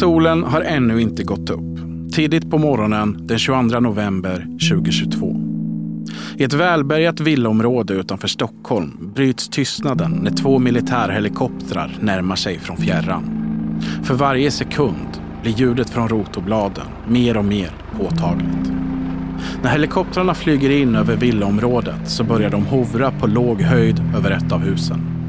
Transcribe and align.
solen 0.00 0.42
har 0.44 0.60
ännu 0.60 1.00
inte 1.00 1.22
gått 1.22 1.50
upp. 1.50 1.78
Tidigt 2.12 2.50
på 2.50 2.58
morgonen 2.58 3.26
den 3.26 3.38
22 3.38 3.80
november 3.80 4.46
2022. 4.70 5.36
I 6.36 6.44
ett 6.44 6.52
välbärgat 6.52 7.20
villaområde 7.20 7.94
utanför 7.94 8.28
Stockholm 8.28 9.12
bryts 9.14 9.48
tystnaden 9.48 10.20
när 10.22 10.30
två 10.30 10.58
militärhelikoptrar 10.58 11.96
närmar 12.00 12.36
sig 12.36 12.58
från 12.58 12.76
fjärran. 12.76 13.24
För 14.02 14.14
varje 14.14 14.50
sekund 14.50 15.20
blir 15.42 15.52
ljudet 15.52 15.90
från 15.90 16.08
rotobladen 16.08 16.86
mer 17.08 17.36
och 17.36 17.44
mer 17.44 17.70
påtagligt. 17.96 18.72
När 19.62 19.70
helikoptrarna 19.70 20.34
flyger 20.34 20.70
in 20.70 20.94
över 20.94 21.16
villaområdet 21.16 22.10
så 22.10 22.24
börjar 22.24 22.50
de 22.50 22.66
hovra 22.66 23.10
på 23.10 23.26
låg 23.26 23.60
höjd 23.60 24.02
över 24.16 24.30
ett 24.30 24.52
av 24.52 24.60
husen. 24.60 25.19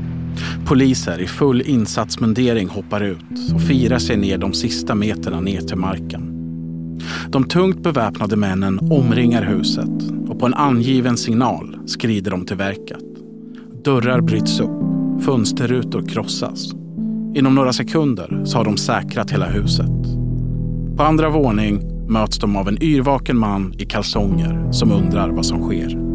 Poliser 0.65 1.21
i 1.21 1.27
full 1.27 1.61
insatsmundering 1.61 2.67
hoppar 2.67 3.01
ut 3.01 3.53
och 3.53 3.61
firar 3.61 3.99
sig 3.99 4.17
ner 4.17 4.37
de 4.37 4.53
sista 4.53 4.95
meterna 4.95 5.41
ner 5.41 5.61
till 5.61 5.77
marken. 5.77 6.37
De 7.29 7.43
tungt 7.43 7.83
beväpnade 7.83 8.35
männen 8.35 8.79
omringar 8.91 9.43
huset 9.43 10.11
och 10.27 10.39
på 10.39 10.45
en 10.45 10.53
angiven 10.53 11.17
signal 11.17 11.77
skrider 11.85 12.31
de 12.31 12.45
till 12.45 12.57
verket. 12.57 13.03
Dörrar 13.83 14.21
bryts 14.21 14.59
upp, 14.59 14.81
fönsterrutor 15.25 16.01
krossas. 16.09 16.73
Inom 17.35 17.55
några 17.55 17.73
sekunder 17.73 18.41
så 18.45 18.57
har 18.57 18.65
de 18.65 18.77
säkrat 18.77 19.31
hela 19.31 19.45
huset. 19.45 19.91
På 20.97 21.03
andra 21.03 21.29
våning 21.29 21.81
möts 22.09 22.39
de 22.39 22.55
av 22.55 22.67
en 22.67 22.83
yrvaken 22.83 23.37
man 23.37 23.73
i 23.77 23.85
kalsonger 23.85 24.71
som 24.71 24.91
undrar 24.91 25.29
vad 25.29 25.45
som 25.45 25.61
sker. 25.61 26.10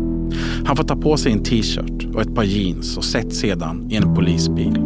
Han 0.65 0.77
får 0.77 0.85
ta 0.85 0.97
på 0.97 1.17
sig 1.17 1.33
en 1.33 1.43
t-shirt 1.43 2.15
och 2.15 2.21
ett 2.21 2.35
par 2.35 2.45
jeans 2.45 2.97
och 2.97 3.05
sätts 3.05 3.39
sedan 3.39 3.87
i 3.91 3.97
en 3.97 4.15
polisbil. 4.15 4.79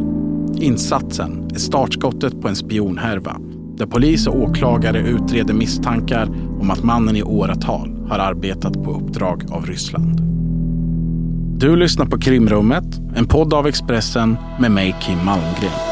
Insatsen 0.61 1.49
är 1.55 1.59
startskottet 1.59 2.41
på 2.41 2.49
en 2.49 2.57
spionhärva 2.57 3.37
där 3.77 3.87
polis 3.87 4.27
och 4.27 4.43
åklagare 4.43 5.01
utreder 5.01 5.55
misstankar 5.55 6.29
om 6.61 6.71
att 6.71 6.83
mannen 6.83 7.17
i 7.17 7.23
åratal 7.23 8.07
har 8.09 8.19
arbetat 8.19 8.85
på 8.85 8.93
uppdrag 8.93 9.45
av 9.51 9.67
Ryssland. 9.67 10.21
Du 11.61 11.77
lyssnar 11.77 12.07
på 12.07 12.19
Krimrummet, 12.19 13.01
en 13.17 13.27
podd 13.27 13.55
av 13.55 13.67
Expressen 13.67 14.37
med 14.61 14.71
mig 14.71 14.97
Kim 15.01 15.25
Malmgren. 15.25 15.90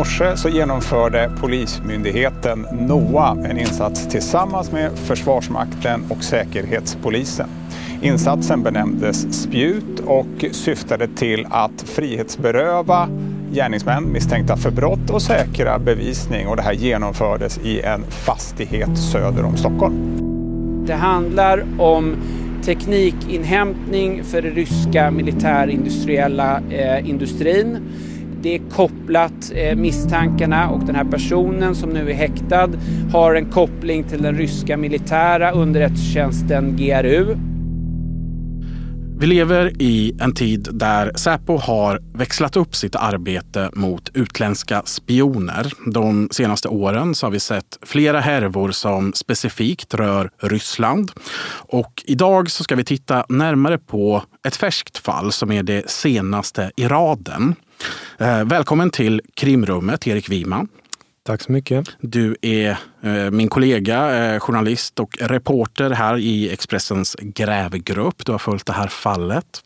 Morse 0.00 0.36
så 0.36 0.48
genomförde 0.48 1.30
Polismyndigheten 1.40 2.66
NOA 2.72 3.36
en 3.44 3.58
insats 3.58 4.08
tillsammans 4.08 4.72
med 4.72 4.90
Försvarsmakten 4.98 6.04
och 6.08 6.24
Säkerhetspolisen. 6.24 7.48
Insatsen 8.02 8.62
benämndes 8.62 9.42
Spjut 9.42 10.00
och 10.06 10.44
syftade 10.52 11.08
till 11.08 11.46
att 11.50 11.82
frihetsberöva 11.82 13.08
gärningsmän 13.52 14.12
misstänkta 14.12 14.56
för 14.56 14.70
brott 14.70 15.10
och 15.10 15.22
säkra 15.22 15.78
bevisning. 15.78 16.48
Och 16.48 16.56
det 16.56 16.62
här 16.62 16.72
genomfördes 16.72 17.58
i 17.58 17.80
en 17.80 18.04
fastighet 18.10 18.98
söder 18.98 19.44
om 19.44 19.56
Stockholm. 19.56 20.16
Det 20.86 20.94
handlar 20.94 21.64
om 21.78 22.16
teknikinhämtning 22.64 24.24
för 24.24 24.42
den 24.42 24.52
ryska 24.52 25.10
militärindustriella 25.10 26.60
eh, 26.70 27.08
industrin 27.08 27.78
det 28.42 28.54
är 28.54 28.60
kopplat 28.70 29.52
eh, 29.54 29.76
misstankarna 29.76 30.70
och 30.70 30.84
den 30.86 30.94
här 30.94 31.04
personen 31.04 31.74
som 31.74 31.90
nu 31.90 32.10
är 32.10 32.14
häktad 32.14 32.70
har 33.12 33.34
en 33.34 33.50
koppling 33.50 34.04
till 34.04 34.22
den 34.22 34.36
ryska 34.38 34.76
militära 34.76 35.50
underrättelsetjänsten 35.50 36.76
GRU. 36.76 37.36
Vi 39.20 39.26
lever 39.26 39.82
i 39.82 40.16
en 40.20 40.34
tid 40.34 40.68
där 40.72 41.12
Säpo 41.14 41.56
har 41.56 42.00
växlat 42.14 42.56
upp 42.56 42.74
sitt 42.74 42.96
arbete 42.96 43.70
mot 43.72 44.10
utländska 44.14 44.82
spioner. 44.84 45.72
De 45.86 46.28
senaste 46.30 46.68
åren 46.68 47.14
så 47.14 47.26
har 47.26 47.30
vi 47.30 47.40
sett 47.40 47.78
flera 47.82 48.20
härvor 48.20 48.70
som 48.70 49.12
specifikt 49.12 49.94
rör 49.94 50.30
Ryssland. 50.42 51.12
Och 51.52 52.02
idag 52.06 52.50
så 52.50 52.64
ska 52.64 52.76
vi 52.76 52.84
titta 52.84 53.24
närmare 53.28 53.78
på 53.78 54.22
ett 54.46 54.56
färskt 54.56 54.98
fall 54.98 55.32
som 55.32 55.52
är 55.52 55.62
det 55.62 55.90
senaste 55.90 56.70
i 56.76 56.88
raden. 56.88 57.54
Eh, 58.18 58.44
välkommen 58.44 58.90
till 58.90 59.20
krimrummet, 59.34 60.06
Erik 60.06 60.28
Wiman. 60.28 60.68
Tack 61.22 61.42
så 61.42 61.52
mycket. 61.52 61.88
Du 62.00 62.36
är 62.42 62.70
eh, 63.02 63.30
min 63.30 63.48
kollega, 63.48 64.24
eh, 64.34 64.40
journalist 64.40 65.00
och 65.00 65.16
reporter 65.20 65.90
här 65.90 66.18
i 66.18 66.52
Expressens 66.52 67.16
grävgrupp. 67.20 68.26
Du 68.26 68.32
har 68.32 68.38
följt 68.38 68.66
det 68.66 68.72
här 68.72 68.88
fallet. 68.88 69.62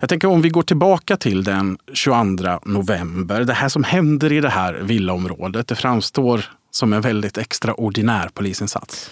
Jag 0.00 0.08
tänker 0.08 0.28
om 0.28 0.42
vi 0.42 0.48
går 0.48 0.62
tillbaka 0.62 1.16
till 1.16 1.44
den 1.44 1.78
22 1.92 2.58
november. 2.64 3.44
Det 3.44 3.52
här 3.52 3.68
som 3.68 3.84
händer 3.84 4.32
i 4.32 4.40
det 4.40 4.48
här 4.48 4.74
villaområdet, 4.74 5.68
det 5.68 5.74
framstår 5.74 6.44
som 6.70 6.92
en 6.92 7.00
väldigt 7.00 7.38
extraordinär 7.38 8.28
polisinsats. 8.34 9.10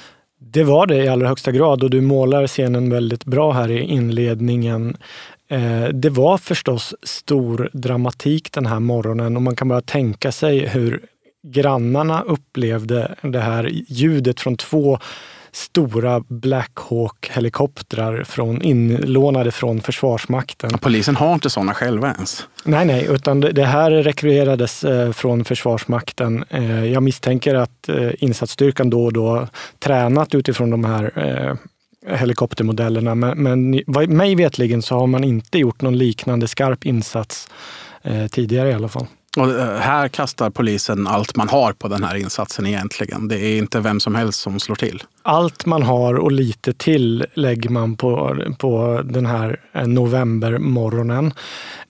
Det 0.52 0.64
var 0.64 0.86
det 0.86 1.04
i 1.04 1.08
allra 1.08 1.28
högsta 1.28 1.52
grad 1.52 1.82
och 1.82 1.90
du 1.90 2.00
målar 2.00 2.46
scenen 2.46 2.90
väldigt 2.90 3.24
bra 3.24 3.52
här 3.52 3.70
i 3.70 3.80
inledningen. 3.80 4.96
Eh, 5.54 5.88
det 5.88 6.10
var 6.10 6.38
förstås 6.38 6.94
stor 7.03 7.70
dramatik 7.72 8.53
den 8.53 8.66
här 8.66 8.81
morgonen 8.81 9.37
och 9.37 9.42
man 9.42 9.56
kan 9.56 9.69
bara 9.69 9.81
tänka 9.81 10.32
sig 10.32 10.66
hur 10.66 11.00
grannarna 11.47 12.22
upplevde 12.22 13.15
det 13.22 13.41
här 13.41 13.70
ljudet 13.88 14.41
från 14.41 14.56
två 14.56 14.98
stora 15.53 16.20
Black 16.28 16.72
Hawk-helikoptrar 16.75 18.25
från, 18.25 18.62
inlånade 18.62 19.50
från 19.50 19.81
Försvarsmakten. 19.81 20.70
Polisen 20.78 21.16
har 21.16 21.34
inte 21.34 21.50
sådana 21.50 21.75
själva 21.75 22.12
ens? 22.12 22.47
Nej, 22.64 22.87
nej, 22.87 23.06
utan 23.10 23.41
det 23.41 23.64
här 23.64 23.91
rekvirerades 23.91 24.84
eh, 24.84 25.12
från 25.12 25.44
Försvarsmakten. 25.44 26.44
Eh, 26.50 26.84
jag 26.84 27.03
misstänker 27.03 27.54
att 27.54 27.88
insatsstyrkan 28.19 28.91
då 28.91 29.04
och 29.04 29.12
då 29.12 29.48
tränat 29.78 30.34
utifrån 30.34 30.70
de 30.70 30.84
här 30.84 31.12
helikoptermodellerna. 32.09 33.15
Men, 33.15 33.42
men 33.42 33.82
mig 34.16 34.34
vetligen 34.34 34.82
så 34.82 34.98
har 34.98 35.06
man 35.06 35.25
inte 35.25 35.59
gjort 35.59 35.82
någon 35.82 35.98
liknande 35.98 36.48
skarp 36.48 36.87
insats 36.87 37.48
eh, 38.03 38.26
tidigare 38.26 38.70
i 38.70 38.72
alla 38.72 38.88
fall. 38.88 39.06
Och 39.37 39.50
eh, 39.50 39.76
här 39.78 40.09
kastar 40.09 40.50
polisen 40.50 41.06
allt 41.06 41.37
man 41.37 41.48
har 41.48 41.72
på 41.72 41.88
den 41.88 42.04
här 42.04 42.14
insatsen 42.14 42.66
egentligen. 42.66 43.28
Det 43.28 43.41
är 43.41 43.59
inte 43.59 43.81
vem 43.81 44.00
som 44.00 44.14
helst 44.14 44.41
som 44.41 44.60
slår 44.60 44.76
till. 44.76 45.03
Allt 45.22 45.66
man 45.66 45.82
har 45.82 46.14
och 46.14 46.32
lite 46.32 46.72
till 46.72 47.26
lägger 47.34 47.70
man 47.70 47.97
på, 47.97 48.37
på 48.59 49.03
den 49.04 49.26
här 49.26 49.60
eh, 49.72 49.87
novembermorgonen. 49.87 51.32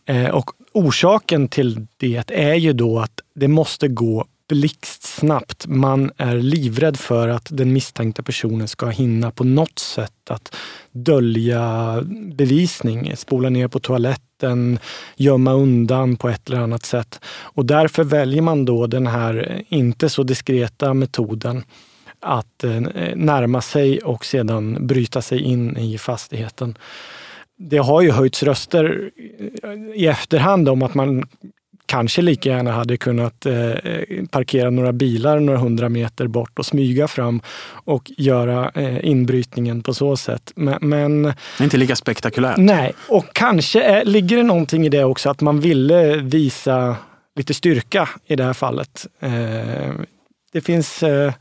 Eh, 0.07 0.29
och 0.29 0.51
orsaken 0.73 1.49
till 1.49 1.87
det 1.97 2.31
är 2.31 2.55
ju 2.55 2.73
då 2.73 2.99
att 2.99 3.21
det 3.35 3.49
måste 3.49 3.89
gå 3.89 4.27
blixtsnabbt. 4.49 5.67
Man 5.67 6.11
är 6.17 6.37
livrädd 6.37 6.97
för 6.97 7.29
att 7.29 7.49
den 7.51 7.73
misstänkta 7.73 8.23
personen 8.23 8.69
ska 8.69 8.89
hinna 8.89 9.31
på 9.31 9.45
något 9.45 9.79
sätt 9.79 10.31
att 10.31 10.57
dölja 10.93 12.03
bevisning, 12.37 13.17
spola 13.17 13.49
ner 13.49 13.69
på 13.69 13.81
toaletten, 13.81 14.79
gömma 15.17 15.53
undan 15.53 16.17
på 16.17 16.29
ett 16.29 16.49
eller 16.49 16.61
annat 16.61 16.85
sätt. 16.85 17.21
Och 17.27 17.67
därför 17.67 18.05
väljer 18.05 18.43
man 18.43 18.65
då 18.65 18.87
den 18.87 19.07
här 19.07 19.51
eh, 19.51 19.79
inte 19.79 20.09
så 20.09 20.23
diskreta 20.23 20.95
metoden 20.95 21.65
att 22.21 22.65
eh, 22.65 22.81
närma 23.15 23.61
sig 23.61 23.99
och 23.99 24.25
sedan 24.25 24.87
bryta 24.87 25.23
sig 25.23 25.41
in 25.41 25.77
i 25.77 25.99
fastigheten. 25.99 26.79
Det 27.57 27.79
har 27.79 28.03
ju 28.03 28.11
höjts 28.11 28.43
röster 28.43 29.11
eh, 29.63 29.71
i 29.95 30.07
efterhand 30.07 30.69
om 30.69 30.83
att 30.83 30.95
man 30.95 31.29
kanske 31.87 32.23
lika 32.23 32.49
gärna 32.49 32.73
hade 32.73 32.97
kunnat 32.97 33.47
eh, 33.47 33.75
parkera 34.31 34.71
några 34.71 34.93
bilar 34.93 35.41
några 35.41 35.59
hundra 35.59 35.89
meter 35.89 36.27
bort 36.27 36.59
och 36.59 36.67
smyga 36.67 37.09
fram 37.09 37.41
och 37.67 38.13
göra 38.17 38.71
eh, 38.75 39.09
inbrytningen 39.09 39.83
på 39.83 39.95
så 39.95 40.17
sätt. 40.17 40.53
Men, 40.57 40.79
men 40.81 41.33
inte 41.61 41.77
lika 41.77 41.97
spektakulärt. 41.97 42.57
Nej, 42.57 42.93
och 43.09 43.25
kanske 43.33 43.83
är, 43.83 44.05
ligger 44.05 44.37
det 44.37 44.43
någonting 44.43 44.87
i 44.87 44.89
det 44.89 45.05
också 45.05 45.31
att 45.31 45.41
man 45.41 45.61
ville 45.61 46.17
visa 46.17 46.97
lite 47.37 47.55
styrka 47.55 48.09
i 48.27 48.37
det 48.37 48.45
här 48.45 48.53
fallet. 48.53 49.07
Eh, 49.21 49.93
det 50.53 50.61
finns 50.61 51.03
eh, 51.03 51.33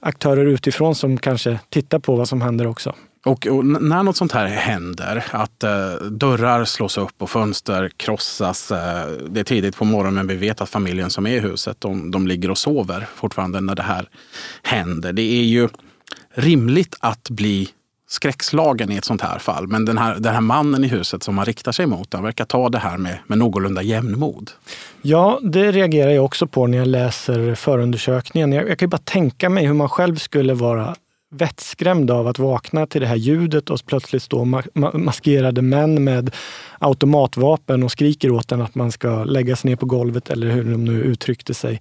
aktörer 0.00 0.46
utifrån 0.46 0.94
som 0.94 1.18
kanske 1.18 1.58
tittar 1.68 1.98
på 1.98 2.16
vad 2.16 2.28
som 2.28 2.42
händer 2.42 2.66
också. 2.66 2.94
Och, 3.24 3.46
och, 3.46 3.66
när 3.66 4.02
något 4.02 4.16
sånt 4.16 4.32
här 4.32 4.46
händer, 4.46 5.24
att 5.30 5.62
eh, 5.62 5.92
dörrar 6.10 6.64
slås 6.64 6.98
upp 6.98 7.22
och 7.22 7.30
fönster 7.30 7.90
krossas. 7.96 8.70
Eh, 8.70 9.06
det 9.28 9.40
är 9.40 9.44
tidigt 9.44 9.76
på 9.76 9.84
morgonen 9.84 10.26
men 10.26 10.38
vi 10.38 10.46
vet 10.46 10.60
att 10.60 10.70
familjen 10.70 11.10
som 11.10 11.26
är 11.26 11.36
i 11.36 11.40
huset, 11.40 11.76
de, 11.80 12.10
de 12.10 12.26
ligger 12.26 12.50
och 12.50 12.58
sover 12.58 13.06
fortfarande 13.14 13.60
när 13.60 13.74
det 13.74 13.82
här 13.82 14.08
händer. 14.62 15.12
Det 15.12 15.22
är 15.22 15.44
ju 15.44 15.68
rimligt 16.34 16.96
att 17.00 17.30
bli 17.30 17.68
skräckslagen 18.08 18.92
i 18.92 18.96
ett 18.96 19.04
sånt 19.04 19.20
här 19.20 19.38
fall. 19.38 19.66
Men 19.66 19.84
den 19.84 19.98
här, 19.98 20.16
den 20.18 20.34
här 20.34 20.40
mannen 20.40 20.84
i 20.84 20.88
huset 20.88 21.22
som 21.22 21.34
man 21.34 21.44
riktar 21.44 21.72
sig 21.72 21.86
mot, 21.86 22.14
han 22.14 22.22
verkar 22.22 22.44
ta 22.44 22.68
det 22.68 22.78
här 22.78 22.96
med, 22.98 23.18
med 23.26 23.38
någorlunda 23.38 23.82
jämnmod. 23.82 24.50
Ja, 25.02 25.40
det 25.42 25.72
reagerar 25.72 26.10
jag 26.10 26.24
också 26.24 26.46
på 26.46 26.66
när 26.66 26.78
jag 26.78 26.86
läser 26.86 27.54
förundersökningen. 27.54 28.52
Jag, 28.52 28.68
jag 28.68 28.78
kan 28.78 28.86
ju 28.86 28.90
bara 28.90 28.98
tänka 28.98 29.48
mig 29.48 29.66
hur 29.66 29.74
man 29.74 29.88
själv 29.88 30.16
skulle 30.16 30.54
vara 30.54 30.94
vettskrämd 31.32 32.10
av 32.10 32.26
att 32.26 32.38
vakna 32.38 32.86
till 32.86 33.00
det 33.00 33.06
här 33.06 33.16
ljudet 33.16 33.70
och 33.70 33.80
plötsligt 33.86 34.22
stå 34.22 34.44
ma 34.44 34.62
maskerade 34.94 35.62
män 35.62 36.04
med 36.04 36.34
automatvapen 36.78 37.82
och 37.82 37.92
skriker 37.92 38.30
åt 38.30 38.52
en 38.52 38.60
att 38.60 38.74
man 38.74 38.92
ska 38.92 39.24
lägga 39.24 39.56
sig 39.56 39.70
ner 39.70 39.76
på 39.76 39.86
golvet 39.86 40.30
eller 40.30 40.50
hur 40.50 40.64
de 40.64 40.84
nu 40.84 41.02
uttryckte 41.02 41.54
sig. 41.54 41.80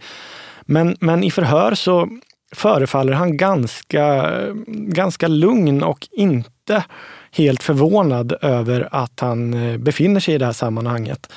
Men, 0.61 0.97
men 0.99 1.23
i 1.23 1.31
förhör 1.31 1.75
så 1.75 2.09
förefaller 2.55 3.13
han 3.13 3.37
ganska, 3.37 4.31
ganska 4.67 5.27
lugn 5.27 5.83
och 5.83 6.07
inte 6.11 6.83
helt 7.31 7.63
förvånad 7.63 8.33
över 8.41 8.89
att 8.91 9.19
han 9.19 9.53
eh, 9.53 9.77
befinner 9.77 10.19
sig 10.19 10.35
i 10.35 10.37
det 10.37 10.45
här 10.45 10.53
sammanhanget. 10.53 11.31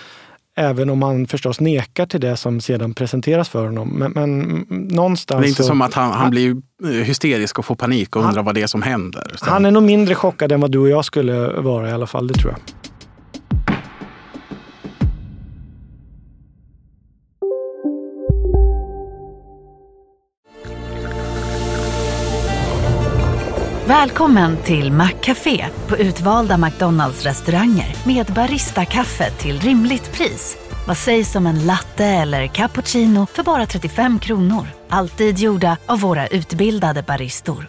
Även 0.57 0.91
om 0.91 1.03
han 1.03 1.27
förstås 1.27 1.61
nekar 1.61 2.07
till 2.07 2.21
det 2.21 2.37
som 2.37 2.61
sedan 2.61 2.95
presenteras 2.95 3.49
för 3.49 3.65
honom. 3.65 3.89
Men, 3.89 4.13
men 4.13 4.39
någonstans... 4.69 5.41
Det 5.41 5.47
är 5.47 5.49
inte 5.49 5.63
så, 5.63 5.69
som 5.69 5.83
att 5.83 5.95
han, 5.95 6.13
han 6.13 6.31
blir 6.31 6.57
hysterisk 7.05 7.59
och 7.59 7.65
får 7.65 7.75
panik 7.75 8.17
och 8.17 8.23
undrar 8.23 8.37
han, 8.37 8.45
vad 8.45 8.55
det 8.55 8.63
är 8.63 8.67
som 8.67 8.83
händer. 8.83 9.37
Han 9.41 9.65
är 9.65 9.71
nog 9.71 9.83
mindre 9.83 10.15
chockad 10.15 10.53
än 10.53 10.61
vad 10.61 10.71
du 10.71 10.79
och 10.79 10.89
jag 10.89 11.05
skulle 11.05 11.49
vara 11.49 11.89
i 11.89 11.93
alla 11.93 12.07
fall, 12.07 12.27
det 12.27 12.35
tror 12.35 12.53
jag. 12.53 12.61
Välkommen 23.87 24.57
till 24.57 24.93
Maccafé 24.93 25.67
på 25.89 25.97
utvalda 25.97 26.59
McDonalds 26.59 27.25
restauranger 27.25 27.94
med 28.07 28.27
Baristakaffe 28.27 29.31
till 29.31 29.61
rimligt 29.61 30.13
pris. 30.13 30.57
Vad 30.87 30.97
sägs 30.97 31.37
om 31.37 31.47
en 31.47 31.67
latte 31.67 32.05
eller 32.05 32.47
cappuccino 32.47 33.27
för 33.27 33.43
bara 33.43 33.67
35 33.67 34.19
kronor? 34.19 34.67
Alltid 34.89 35.39
gjorda 35.39 35.77
av 35.87 36.01
våra 36.01 36.27
utbildade 36.27 37.03
baristor. 37.03 37.67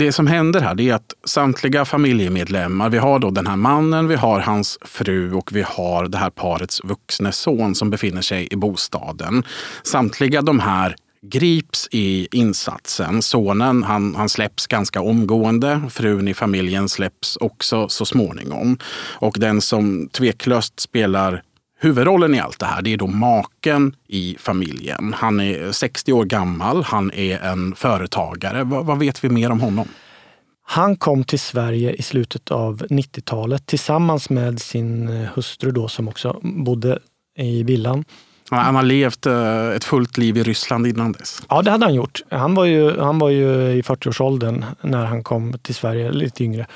det 0.00 0.12
som 0.12 0.26
händer 0.26 0.60
här 0.60 0.80
är 0.80 0.94
att 0.94 1.14
samtliga 1.24 1.84
familjemedlemmar, 1.84 2.90
vi 2.90 2.98
har 2.98 3.18
då 3.18 3.30
den 3.30 3.46
här 3.46 3.56
mannen, 3.56 4.08
vi 4.08 4.14
har 4.14 4.40
hans 4.40 4.78
fru 4.82 5.32
och 5.34 5.52
vi 5.52 5.62
har 5.62 6.08
det 6.08 6.18
här 6.18 6.30
parets 6.30 6.80
vuxne 6.84 7.32
son 7.32 7.74
som 7.74 7.90
befinner 7.90 8.22
sig 8.22 8.48
i 8.50 8.56
bostaden. 8.56 9.42
Samtliga 9.82 10.42
de 10.42 10.60
här 10.60 10.96
grips 11.26 11.88
i 11.90 12.28
insatsen. 12.32 13.22
Sonen 13.22 13.82
han, 13.82 14.14
han 14.14 14.28
släpps 14.28 14.66
ganska 14.66 15.00
omgående. 15.00 15.80
Frun 15.90 16.28
i 16.28 16.34
familjen 16.34 16.88
släpps 16.88 17.36
också 17.36 17.88
så 17.88 18.04
småningom. 18.04 18.78
Och 18.94 19.36
den 19.38 19.60
som 19.60 20.08
tveklöst 20.08 20.80
spelar 20.80 21.42
Huvudrollen 21.82 22.34
i 22.34 22.40
allt 22.40 22.58
det 22.58 22.66
här 22.66 22.82
det 22.82 22.92
är 22.92 22.96
då 22.96 23.06
maken 23.06 23.96
i 24.08 24.36
familjen. 24.38 25.14
Han 25.16 25.40
är 25.40 25.72
60 25.72 26.12
år 26.12 26.24
gammal, 26.24 26.82
han 26.82 27.10
är 27.12 27.38
en 27.38 27.74
företagare. 27.74 28.64
vad, 28.64 28.86
vad 28.86 28.98
vet 28.98 29.24
vi 29.24 29.28
mer 29.28 29.50
om 29.50 29.60
honom? 29.60 29.88
Han 30.62 30.96
kom 30.96 31.24
till 31.24 31.38
Sverige 31.38 31.92
i 31.92 32.02
slutet 32.02 32.50
av 32.50 32.82
90-talet 32.82 33.66
tillsammans 33.66 34.30
med 34.30 34.60
sin 34.60 35.08
hustru 35.08 35.70
då 35.70 35.88
som 35.88 36.08
också 36.08 36.40
bodde 36.42 36.98
i 37.38 37.62
villan. 37.62 38.04
Han 38.50 38.74
har 38.74 38.82
levt 38.82 39.26
eh, 39.26 39.68
ett 39.68 39.84
fullt 39.84 40.18
liv 40.18 40.36
i 40.36 40.42
Ryssland 40.42 40.86
innan 40.86 41.12
dess. 41.12 41.42
Ja, 41.48 41.62
det 41.62 41.70
hade 41.70 41.84
han 41.84 41.94
gjort. 41.94 42.22
Han 42.30 42.54
var 42.54 42.64
ju, 42.64 42.98
han 42.98 43.18
var 43.18 43.28
ju 43.28 43.72
i 43.72 43.82
40-årsåldern 43.82 44.64
när 44.80 45.04
han 45.04 45.22
kom 45.22 45.58
till 45.62 45.74
Sverige, 45.74 46.12
lite 46.12 46.44
yngre. 46.44 46.66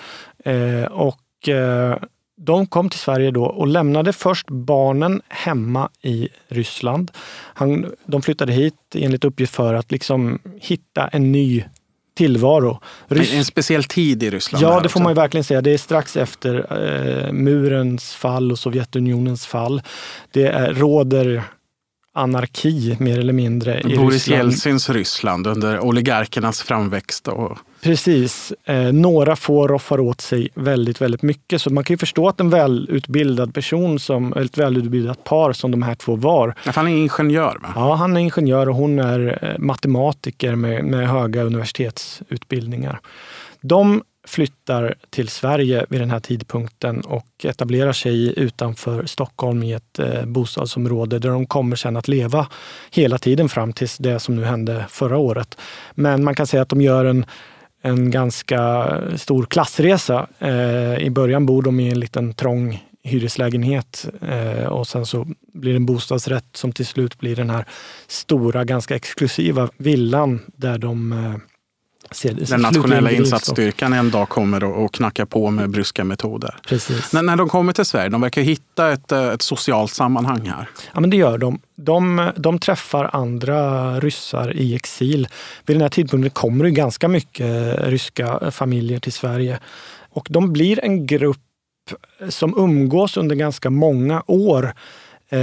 Eh, 0.45 0.85
och 0.85 1.49
eh, 1.49 1.97
de 2.37 2.67
kom 2.67 2.91
till 2.91 3.01
Sverige 3.01 3.31
då 3.31 3.45
och 3.45 3.67
lämnade 3.67 4.13
först 4.13 4.51
barnen 4.51 5.23
hemma 5.29 5.89
i 6.03 6.29
Ryssland. 6.49 7.11
Han, 7.55 7.93
de 8.07 8.23
flyttade 8.23 8.53
hit 8.53 8.75
enligt 8.95 9.25
uppgift 9.25 9.55
för 9.55 9.75
att 9.75 9.93
liksom 9.93 10.39
hitta 10.61 11.09
en 11.09 11.33
ny 11.33 11.65
tillvaro. 12.15 12.81
Rys 13.09 13.35
en, 13.35 13.45
speciell 13.45 13.85
tid 13.85 14.23
i 14.23 14.31
Ryssland? 14.31 14.65
Ja, 14.65 14.81
det 14.81 14.89
får 14.89 15.01
man 15.01 15.11
ju 15.11 15.15
verkligen 15.15 15.45
säga. 15.45 15.61
Det 15.61 15.71
är 15.71 15.79
strax 15.79 16.17
efter 16.17 16.55
eh, 16.55 17.33
murens 17.33 18.15
fall 18.15 18.53
och 18.53 18.59
Sovjetunionens 18.59 19.47
fall. 19.47 19.83
Det 20.31 20.47
är, 20.47 20.75
råder 20.75 21.45
anarki 22.17 22.97
mer 23.01 23.19
eller 23.19 23.33
mindre 23.33 23.81
i 23.81 23.97
Boris 23.97 24.29
Jeltsins 24.29 24.91
Ryssland 24.91 25.47
under 25.47 25.81
oligarkernas 25.81 26.63
framväxt. 26.63 27.29
Och... 27.29 27.59
Precis. 27.83 28.53
Eh, 28.65 28.93
några 28.93 29.37
få 29.37 29.69
roffar 29.69 30.01
åt 30.01 30.21
sig 30.21 30.49
väldigt, 30.55 31.01
väldigt 31.01 31.23
mycket. 31.23 31.63
Så 31.63 31.71
man 31.71 31.85
kan 31.85 31.95
ju 31.95 31.99
förstå 31.99 32.29
att 32.29 32.41
en 32.41 32.51
välutbildad 32.51 33.55
person, 33.55 33.99
som, 33.99 34.33
ett 34.33 34.59
välutbildat 34.59 35.25
par 35.25 35.53
som 35.53 35.71
de 35.71 35.83
här 35.83 35.95
två 35.95 36.17
var. 36.17 36.55
Ja, 36.65 36.73
han 36.75 36.89
är 36.89 36.97
ingenjör 36.97 37.59
va? 37.63 37.73
Ja, 37.75 37.95
han 37.95 38.17
är 38.17 38.21
ingenjör 38.21 38.69
och 38.69 38.75
hon 38.75 38.99
är 38.99 39.39
eh, 39.43 39.59
matematiker 39.59 40.55
med, 40.55 40.85
med 40.85 41.09
höga 41.09 41.43
universitetsutbildningar. 41.43 43.01
De 43.61 44.03
flyttar 44.25 44.95
till 45.11 45.29
Sverige 45.29 45.87
vid 45.89 46.01
den 46.01 46.11
här 46.11 46.21
tidpunkten 46.21 47.01
och 47.01 47.27
etablerar 47.45 47.93
sig 47.93 48.39
utanför 48.39 49.07
Stockholm 49.07 49.63
i 49.63 49.73
ett 49.73 49.99
eh, 49.99 50.25
bostadsområde 50.25 51.19
där 51.19 51.31
de 51.31 51.47
kommer 51.47 51.77
sen 51.77 51.97
att 51.97 52.09
leva 52.09 52.49
hela 52.91 53.19
tiden 53.19 53.49
fram 53.49 53.73
tills 53.73 53.99
det 53.99 54.21
som 54.21 54.37
nu 54.37 54.45
hände 54.45 54.87
förra 54.89 55.17
året. 55.19 55.59
Men 55.95 56.25
man 56.25 56.35
kan 56.35 56.47
säga 56.47 56.63
att 56.63 56.69
de 56.69 56.81
gör 56.81 57.05
en, 57.05 57.27
en 57.83 58.11
ganska 58.11 58.91
stor 59.17 59.45
klassresa. 59.45 60.27
Eh, 60.39 60.99
I 60.99 61.11
början 61.11 61.47
bor 61.47 61.63
de 61.63 61.81
i 61.81 61.91
en 61.91 62.01
liten 62.01 62.35
trång 62.35 62.85
hyreslägenhet 63.03 64.07
eh, 64.29 64.67
och 64.67 64.87
sen 64.87 65.07
så 65.07 65.27
blir 65.53 65.73
det 65.73 65.77
en 65.77 65.87
bostadsrätt 65.87 66.47
som 66.53 66.73
till 66.73 66.87
slut 66.87 67.19
blir 67.19 67.37
den 67.37 67.51
här 67.51 67.65
stora, 68.07 68.65
ganska 68.65 68.97
exklusiva 68.97 69.69
villan 69.77 70.41
där 70.57 70.79
de 70.79 71.13
den 72.23 72.61
nationella 72.61 73.11
insatsstyrkan 73.11 73.93
en 73.93 74.11
dag 74.11 74.29
kommer 74.29 74.65
och, 74.65 74.95
knackar 74.95 75.25
på 75.25 75.51
med 75.51 75.71
bryska 75.71 76.05
metoder. 76.05 76.57
Precis. 76.69 77.13
När, 77.13 77.23
när 77.23 77.37
de 77.37 77.49
kommer 77.49 77.73
till 77.73 77.85
Sverige, 77.85 78.09
de 78.09 78.21
verkar 78.21 78.43
hitta 78.43 78.93
ett, 78.93 79.13
eh, 79.13 79.29
ett 79.29 79.43
socialt 79.43 79.93
sammanhang 79.93 80.47
här. 80.47 80.69
Ja, 80.95 81.01
men 81.01 81.11
det 81.11 81.17
gör 81.17 81.39
de. 81.39 81.59
de. 81.77 82.31
De 82.37 82.59
träffar 82.59 83.11
andra 83.13 84.01
ryssar 84.01 84.57
i 84.57 84.75
exil. 84.75 85.29
Vid 85.67 85.77
den 85.77 85.83
här 85.83 85.89
tidpunkten 85.89 86.31
kommer 86.31 86.65
det 86.65 86.71
ganska 86.71 87.09
mycket 87.09 87.79
ryska 87.79 88.51
familjer 88.51 88.99
till 88.99 89.13
Sverige. 89.13 89.59
Och 90.11 90.27
de 90.31 90.53
blir 90.53 90.85
en 90.85 91.07
grupp 91.07 91.39
som 92.29 92.55
umgås 92.59 93.17
under 93.17 93.37
ganska 93.37 93.71
många 93.71 94.23
år 94.27 94.65
Eh, 94.67 94.73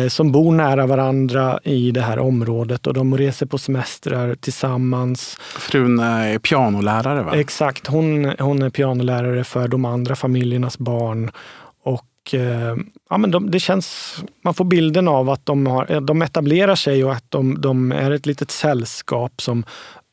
som 0.10 0.32
bor 0.32 0.52
nära 0.52 0.88
varandra 0.88 1.60
i 1.64 1.92
det 1.92 2.02
här 2.02 2.20
området 2.20 2.88
och 2.88 2.94
de 2.94 3.18
reser 3.18 3.46
på 3.46 3.58
semestrar 3.58 4.36
tillsammans. 4.36 5.38
Frun 5.40 6.00
är 6.00 6.40
pianolärare 6.40 7.24
va? 7.24 7.36
Exakt, 7.36 7.88
hon, 7.88 8.26
hon 8.40 8.62
är 8.62 8.70
pianolärare 8.70 9.44
för 9.44 9.68
de 9.68 9.86
andra 9.86 10.16
familjernas 10.16 10.78
barn. 10.78 11.32
Och 11.84 12.34
eh, 12.34 12.76
ja, 13.10 13.18
men 13.18 13.32
de, 13.32 13.52
det 13.52 13.60
känns, 13.60 14.16
man 14.44 14.54
får 14.54 14.66
bilden 14.66 15.08
av 15.08 15.30
att 15.30 15.46
de, 15.46 15.68
har, 15.68 16.02
de 16.02 16.22
etablerar 16.22 16.76
sig 16.76 17.04
och 17.04 17.14
att 17.14 17.26
de, 17.30 17.62
de 17.62 17.92
är 17.92 18.12
ett 18.12 18.26
litet 18.26 18.52
sällskap 18.52 19.42
som 19.42 19.64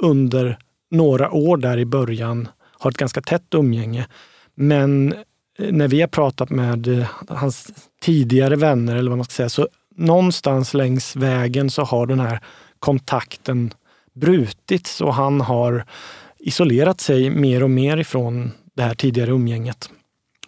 under 0.02 0.58
några 0.90 1.30
år 1.30 1.56
där 1.56 1.78
i 1.78 1.85
början 1.85 2.49
har 2.78 2.90
ett 2.90 2.97
ganska 2.97 3.20
tätt 3.20 3.54
umgänge. 3.54 4.06
Men 4.54 5.14
Eh, 5.59 5.73
när 5.73 5.88
vi 5.88 6.00
har 6.00 6.09
pratat 6.09 6.50
med 6.50 6.88
eh, 6.88 7.07
hans 7.29 7.71
tidigare 8.00 8.57
vänner, 8.57 8.97
eller 8.97 9.11
vad 9.11 9.19
man 9.19 9.25
ska 9.25 9.33
säga, 9.33 9.49
så 9.49 9.69
någonstans 9.97 10.75
längs 10.75 11.17
vägen 11.17 11.71
så 11.71 11.83
har 11.83 12.07
den 12.07 12.21
här 12.21 12.41
kontakten 12.79 13.75
brutits 14.15 15.00
och 15.00 15.15
han 15.15 15.41
har 15.41 15.85
isolerat 16.38 17.00
sig 17.00 17.31
mer 17.31 17.62
och 17.62 17.71
mer 17.71 17.97
ifrån 17.97 18.53
det 18.75 18.83
här 18.83 18.95
tidigare 18.95 19.31
umgänget. 19.31 19.91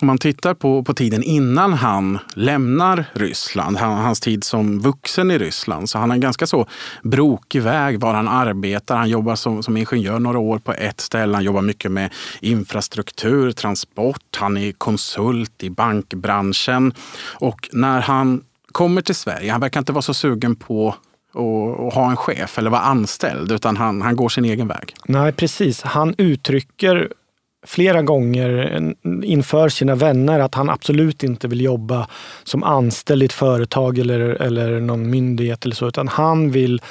Om 0.01 0.07
man 0.07 0.19
tittar 0.19 0.55
på, 0.55 0.85
på 0.85 0.95
tiden 0.95 1.23
innan 1.23 1.73
han 1.73 2.19
lämnar 2.35 3.05
Ryssland, 3.13 3.77
hans 3.77 4.21
tid 4.21 4.45
som 4.45 4.81
vuxen 4.81 5.31
i 5.31 5.39
Ryssland, 5.39 5.91
så 5.91 5.99
han 5.99 6.11
har 6.11 6.15
en 6.15 6.21
ganska 6.21 6.47
så 6.47 6.67
brokig 7.03 7.63
väg 7.63 8.01
var 8.01 8.15
han 8.15 8.29
arbetar. 8.29 8.97
Han 8.97 9.09
jobbar 9.09 9.35
som, 9.35 9.63
som 9.63 9.77
ingenjör 9.77 10.19
några 10.19 10.39
år 10.39 10.59
på 10.59 10.73
ett 10.73 11.01
ställe. 11.01 11.35
Han 11.35 11.45
jobbar 11.45 11.63
mycket 11.63 11.93
med 11.93 12.13
infrastruktur, 12.41 13.53
transport. 13.53 14.37
Han 14.37 14.57
är 14.57 14.73
konsult 14.73 15.63
i 15.63 15.71
bankbranschen. 15.71 16.93
Och 17.23 17.69
när 17.73 18.01
han 18.01 18.45
kommer 18.73 19.03
till 19.03 19.15
Sverige, 19.15 19.53
han 19.53 19.61
verkar 19.61 19.81
inte 19.81 19.93
vara 19.93 20.03
så 20.03 20.15
sugen 20.15 20.57
på 20.57 20.95
att 21.35 21.95
ha 21.95 22.11
en 22.11 22.17
chef 22.17 22.59
eller 22.59 22.71
vara 22.71 22.81
anställd, 22.81 23.53
utan 23.53 23.77
han, 23.77 24.03
han 24.03 24.17
går 24.17 24.29
sin 24.29 24.45
egen 24.45 24.69
väg. 24.69 24.95
Nej, 25.07 25.33
precis. 25.33 25.83
Han 25.83 26.15
uttrycker 26.19 27.13
flera 27.67 28.03
gånger 28.03 28.95
inför 29.25 29.69
sina 29.69 29.95
vänner 29.95 30.41
att 30.41 30.55
han 30.55 30.71
absolut 30.71 31.23
inte 31.23 31.49
vill 31.49 31.61
jobba 31.61 32.09
som 32.45 32.63
anställd 32.63 33.23
i 33.23 33.27
ett 33.27 33.33
företag 33.33 33.99
eller, 33.99 34.21
eller 34.21 34.81
någon 34.81 35.11
myndighet 35.11 35.65
eller 35.65 35.75
så, 35.75 35.89
utan 35.89 36.09
han 36.09 36.51
vill 36.51 36.83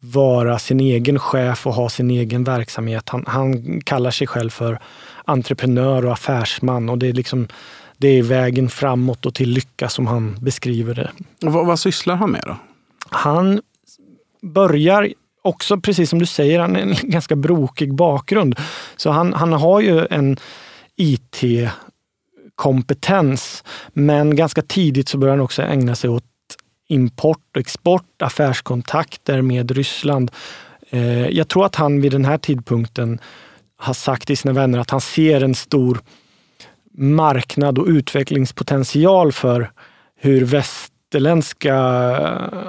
vara 0.00 0.58
sin 0.58 0.80
egen 0.80 1.18
chef 1.18 1.66
och 1.66 1.74
ha 1.74 1.88
sin 1.88 2.10
egen 2.10 2.44
verksamhet. 2.44 3.08
Han, 3.08 3.24
han 3.26 3.80
kallar 3.80 4.10
sig 4.10 4.26
själv 4.26 4.50
för 4.50 4.78
entreprenör 5.24 6.06
och 6.06 6.12
affärsman 6.12 6.88
och 6.88 6.98
det 6.98 7.06
är 7.06 7.12
liksom 7.12 7.48
det 7.98 8.08
är 8.08 8.22
vägen 8.22 8.68
framåt 8.68 9.26
och 9.26 9.34
till 9.34 9.50
lycka 9.50 9.88
som 9.88 10.06
han 10.06 10.36
beskriver 10.40 10.94
det. 10.94 11.10
Och 11.46 11.52
vad, 11.52 11.66
vad 11.66 11.78
sysslar 11.78 12.16
han 12.16 12.30
med 12.30 12.42
då? 12.46 12.56
Han 13.10 13.60
börjar 14.42 15.12
också, 15.42 15.80
precis 15.80 16.10
som 16.10 16.18
du 16.18 16.26
säger, 16.26 16.60
han 16.60 16.76
är 16.76 16.80
en 16.80 16.96
ganska 17.02 17.36
brokig 17.36 17.94
bakgrund. 17.94 18.54
Så 18.96 19.10
han, 19.10 19.32
han 19.32 19.52
har 19.52 19.80
ju 19.80 20.06
en 20.10 20.36
IT-kompetens, 20.96 23.64
men 23.92 24.36
ganska 24.36 24.62
tidigt 24.62 25.08
så 25.08 25.18
börjar 25.18 25.36
han 25.36 25.44
också 25.44 25.62
ägna 25.62 25.94
sig 25.94 26.10
åt 26.10 26.24
import 26.88 27.46
och 27.54 27.60
export, 27.60 28.22
affärskontakter 28.22 29.42
med 29.42 29.70
Ryssland. 29.70 30.30
Eh, 30.90 31.28
jag 31.28 31.48
tror 31.48 31.66
att 31.66 31.76
han 31.76 32.00
vid 32.00 32.12
den 32.12 32.24
här 32.24 32.38
tidpunkten 32.38 33.18
har 33.76 33.94
sagt 33.94 34.26
till 34.26 34.36
sina 34.36 34.52
vänner 34.52 34.78
att 34.78 34.90
han 34.90 35.00
ser 35.00 35.44
en 35.44 35.54
stor 35.54 36.00
marknad 36.92 37.78
och 37.78 37.86
utvecklingspotential 37.86 39.32
för 39.32 39.70
hur 40.16 40.44
väst 40.44 40.92
västerländska 41.10 41.76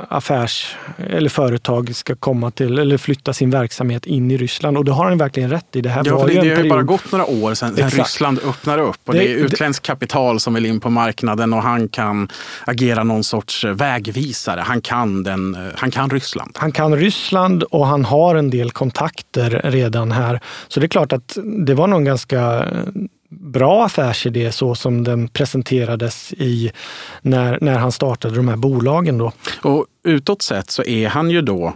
affärs 0.09 0.75
eller 0.97 1.29
företag 1.29 1.95
ska 1.95 2.15
komma 2.15 2.51
till 2.51 2.79
eller 2.79 2.97
flytta 2.97 3.33
sin 3.33 3.49
verksamhet 3.49 4.05
in 4.05 4.31
i 4.31 4.37
Ryssland. 4.37 4.77
Och 4.77 4.85
det 4.85 4.91
har 4.91 5.05
han 5.05 5.17
verkligen 5.17 5.49
rätt 5.49 5.75
i. 5.75 5.81
Det, 5.81 5.89
här 5.89 6.03
ja, 6.05 6.17
var 6.17 6.27
det, 6.27 6.41
det 6.41 6.55
har 6.55 6.63
ju 6.63 6.69
bara 6.69 6.83
gått 6.83 7.11
några 7.11 7.25
år 7.25 7.53
sedan, 7.53 7.75
sedan 7.75 7.89
Ryssland 7.89 8.39
öppnar 8.45 8.77
upp 8.77 8.99
och 9.05 9.13
det, 9.13 9.19
det 9.19 9.31
är 9.31 9.35
utländskt 9.35 9.85
kapital 9.85 10.39
som 10.39 10.53
vill 10.53 10.65
in 10.65 10.79
på 10.79 10.89
marknaden 10.89 11.53
och 11.53 11.61
han 11.61 11.87
kan 11.87 12.29
agera 12.65 13.03
någon 13.03 13.23
sorts 13.23 13.63
vägvisare. 13.63 14.59
Han 14.59 14.81
kan, 14.81 15.23
den, 15.23 15.57
han 15.75 15.91
kan 15.91 16.09
Ryssland. 16.09 16.51
Han 16.55 16.71
kan 16.71 16.97
Ryssland 16.97 17.63
och 17.63 17.87
han 17.87 18.05
har 18.05 18.35
en 18.35 18.49
del 18.49 18.71
kontakter 18.71 19.61
redan 19.63 20.11
här. 20.11 20.39
Så 20.67 20.79
det 20.79 20.85
är 20.85 20.87
klart 20.87 21.13
att 21.13 21.37
det 21.65 21.73
var 21.73 21.87
nog 21.87 22.05
ganska 22.05 22.67
bra 23.31 23.85
affärsidé 23.85 24.51
så 24.51 24.75
som 24.75 25.03
den 25.03 25.27
presenterades 25.27 26.33
i 26.33 26.71
när, 27.21 27.57
när 27.61 27.77
han 27.77 27.91
startade 27.91 28.35
de 28.35 28.47
här 28.47 28.55
bolagen. 28.55 29.17
Då. 29.17 29.31
Och 29.61 29.85
utåt 30.03 30.41
sett 30.41 30.69
så 30.69 30.83
är 30.83 31.07
han 31.07 31.29
ju 31.29 31.41
då 31.41 31.73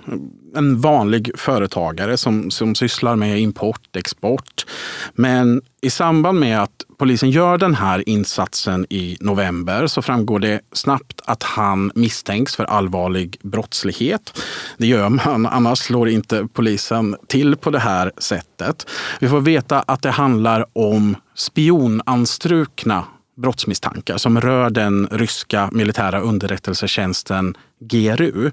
en 0.56 0.82
vanlig 0.82 1.32
företagare 1.36 2.18
som, 2.18 2.52
som 2.52 2.76
sysslar 2.76 3.16
med 3.16 3.40
import, 3.40 3.96
export. 3.96 4.66
Men 5.14 5.62
i 5.82 5.90
samband 5.90 6.40
med 6.40 6.62
att 6.62 6.86
polisen 6.98 7.30
gör 7.30 7.58
den 7.58 7.76
här 7.76 8.10
insatsen 8.10 8.86
i 8.90 9.18
november 9.20 9.88
så 9.88 10.02
framgår 10.02 10.40
det 10.40 10.62
snabbt 10.72 11.22
att 11.26 11.44
han 11.44 11.92
misstänks 11.96 12.56
för 12.56 12.64
allvarlig 12.64 13.38
brottslighet. 13.42 14.44
Det 14.78 14.88
gör 14.88 15.10
man, 15.10 15.46
annars 15.46 15.80
slår 15.80 16.10
inte 16.10 16.48
polisen 16.54 17.16
till 17.28 17.56
på 17.56 17.70
det 17.70 17.80
här 17.80 18.12
sättet. 18.18 18.90
Vi 19.20 19.30
får 19.30 19.42
veta 19.42 19.82
att 19.82 20.02
det 20.02 20.12
handlar 20.12 20.66
om 20.74 21.16
spionanstrukna 21.36 23.04
brottsmisstankar 23.36 24.18
som 24.18 24.42
rör 24.42 24.70
den 24.70 25.08
ryska 25.12 25.70
militära 25.72 26.20
underrättelsetjänsten 26.20 27.58
GRU. 27.80 28.42
När 28.44 28.52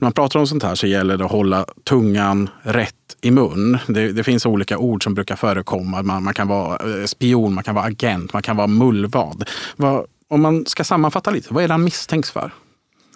man 0.00 0.12
pratar 0.12 0.40
om 0.40 0.46
sånt 0.46 0.62
här 0.62 0.74
så 0.74 0.86
gäller 0.86 1.16
det 1.16 1.24
att 1.24 1.30
hålla 1.30 1.66
tungan 1.84 2.50
rätt 2.62 2.94
i 3.20 3.30
mun. 3.30 3.78
Det, 3.86 4.12
det 4.12 4.24
finns 4.24 4.46
olika 4.46 4.78
ord 4.78 5.04
som 5.04 5.14
brukar 5.14 5.36
förekomma. 5.36 6.02
Man, 6.02 6.24
man, 6.24 6.34
kan 6.34 6.48
vara 6.48 7.00
eh, 7.00 7.04
spion, 7.06 7.54
man 7.54 7.64
kan 7.64 7.74
vara 7.74 7.84
agent, 7.84 8.32
man 8.32 8.42
kan 8.42 8.56
vara 8.56 8.66
mullvad. 8.66 9.48
Vad, 9.76 10.06
om 10.28 10.42
man 10.42 10.66
ska 10.66 10.84
sammanfatta 10.84 11.30
lite, 11.30 11.54
vad 11.54 11.64
är 11.64 11.68
det 11.68 11.74
han 11.74 11.84
misstänks 11.84 12.30
för? 12.30 12.50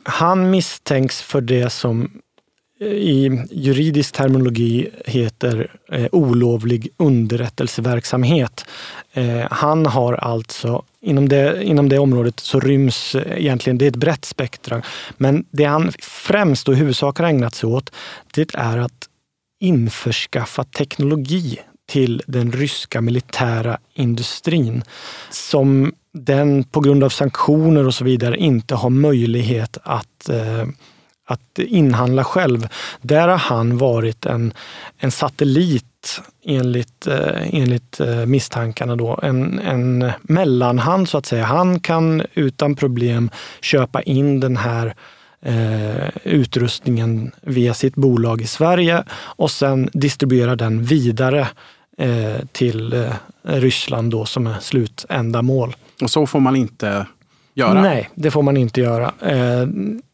Han 0.03 0.51
misstänks 0.51 1.23
för 1.23 1.41
det 1.41 1.71
som 1.71 2.11
i 2.81 3.31
juridisk 3.51 4.15
terminologi 4.15 4.89
heter 5.05 5.71
eh, 5.93 6.07
olovlig 6.13 6.89
underrättelseverksamhet. 6.97 8.65
Eh, 9.13 9.47
han 9.51 9.87
har 9.87 10.13
alltså, 10.13 10.85
inom 11.01 11.29
det, 11.29 11.65
inom 11.65 11.89
det 11.89 11.99
området 11.99 12.41
så 12.41 12.61
ryms 12.61 13.15
eh, 13.15 13.39
egentligen, 13.39 13.79
det 13.79 13.85
är 13.85 13.89
ett 13.89 13.97
brett 13.97 14.25
spektra, 14.25 14.83
men 15.17 15.45
det 15.51 15.65
han 15.65 15.93
främst 15.99 16.69
och 16.69 16.75
i 16.75 16.77
huvudsak 16.77 17.19
har 17.19 17.27
ägnat 17.27 17.55
sig 17.55 17.69
åt, 17.69 17.91
det 18.35 18.55
är 18.55 18.79
att 18.79 19.09
införskaffa 19.61 20.65
teknologi 20.65 21.59
till 21.89 22.23
den 22.27 22.53
ryska 22.53 23.01
militära 23.01 23.79
industrin 23.95 24.83
som 25.31 25.93
den 26.13 26.65
på 26.65 26.81
grund 26.81 27.05
av 27.05 27.09
sanktioner 27.09 27.87
och 27.87 27.95
så 27.95 28.05
vidare 28.05 28.37
inte 28.37 28.75
har 28.75 28.91
möjlighet 28.91 29.79
att 29.83 30.29
eh, 30.29 30.67
att 31.27 31.59
inhandla 31.59 32.25
själv. 32.25 32.69
Där 33.01 33.29
har 33.29 33.39
han 33.39 33.79
varit 33.79 34.27
en, 34.27 34.53
en 34.99 35.11
satellit 35.11 36.23
enligt, 36.45 37.07
eh, 37.07 37.55
enligt 37.55 38.01
eh, 38.01 38.27
misstankarna. 38.27 38.97
Då. 38.97 39.21
En, 39.23 39.59
en 39.59 40.13
mellanhand 40.23 41.09
så 41.09 41.19
att 41.19 41.27
säga. 41.27 41.45
Han 41.45 41.81
kan 41.81 42.23
utan 42.35 42.77
problem 42.77 43.31
köpa 43.61 44.03
in 44.03 44.41
den 44.41 44.57
här 44.57 44.95
eh, 45.43 46.09
utrustningen 46.25 47.33
via 47.41 47.75
sitt 47.75 47.95
bolag 47.95 48.41
i 48.41 48.47
Sverige 48.47 49.05
och 49.13 49.51
sen 49.51 49.91
distribuera 49.93 50.57
den 50.57 50.83
vidare 50.83 51.49
eh, 51.99 52.47
till 52.53 52.93
eh, 52.93 53.13
Ryssland 53.43 54.11
då 54.11 54.25
som 54.25 54.47
är 54.47 54.59
slutändamål. 54.61 55.77
Och 56.03 56.11
så 56.11 56.27
får 56.27 56.41
man 56.41 56.57
inte 56.57 57.07
göra? 57.57 57.83
Nej, 57.83 58.11
det 58.15 58.31
får 58.31 58.43
man 58.43 58.57
inte 58.57 58.81
göra. 58.81 59.13
Eh, 59.21 59.67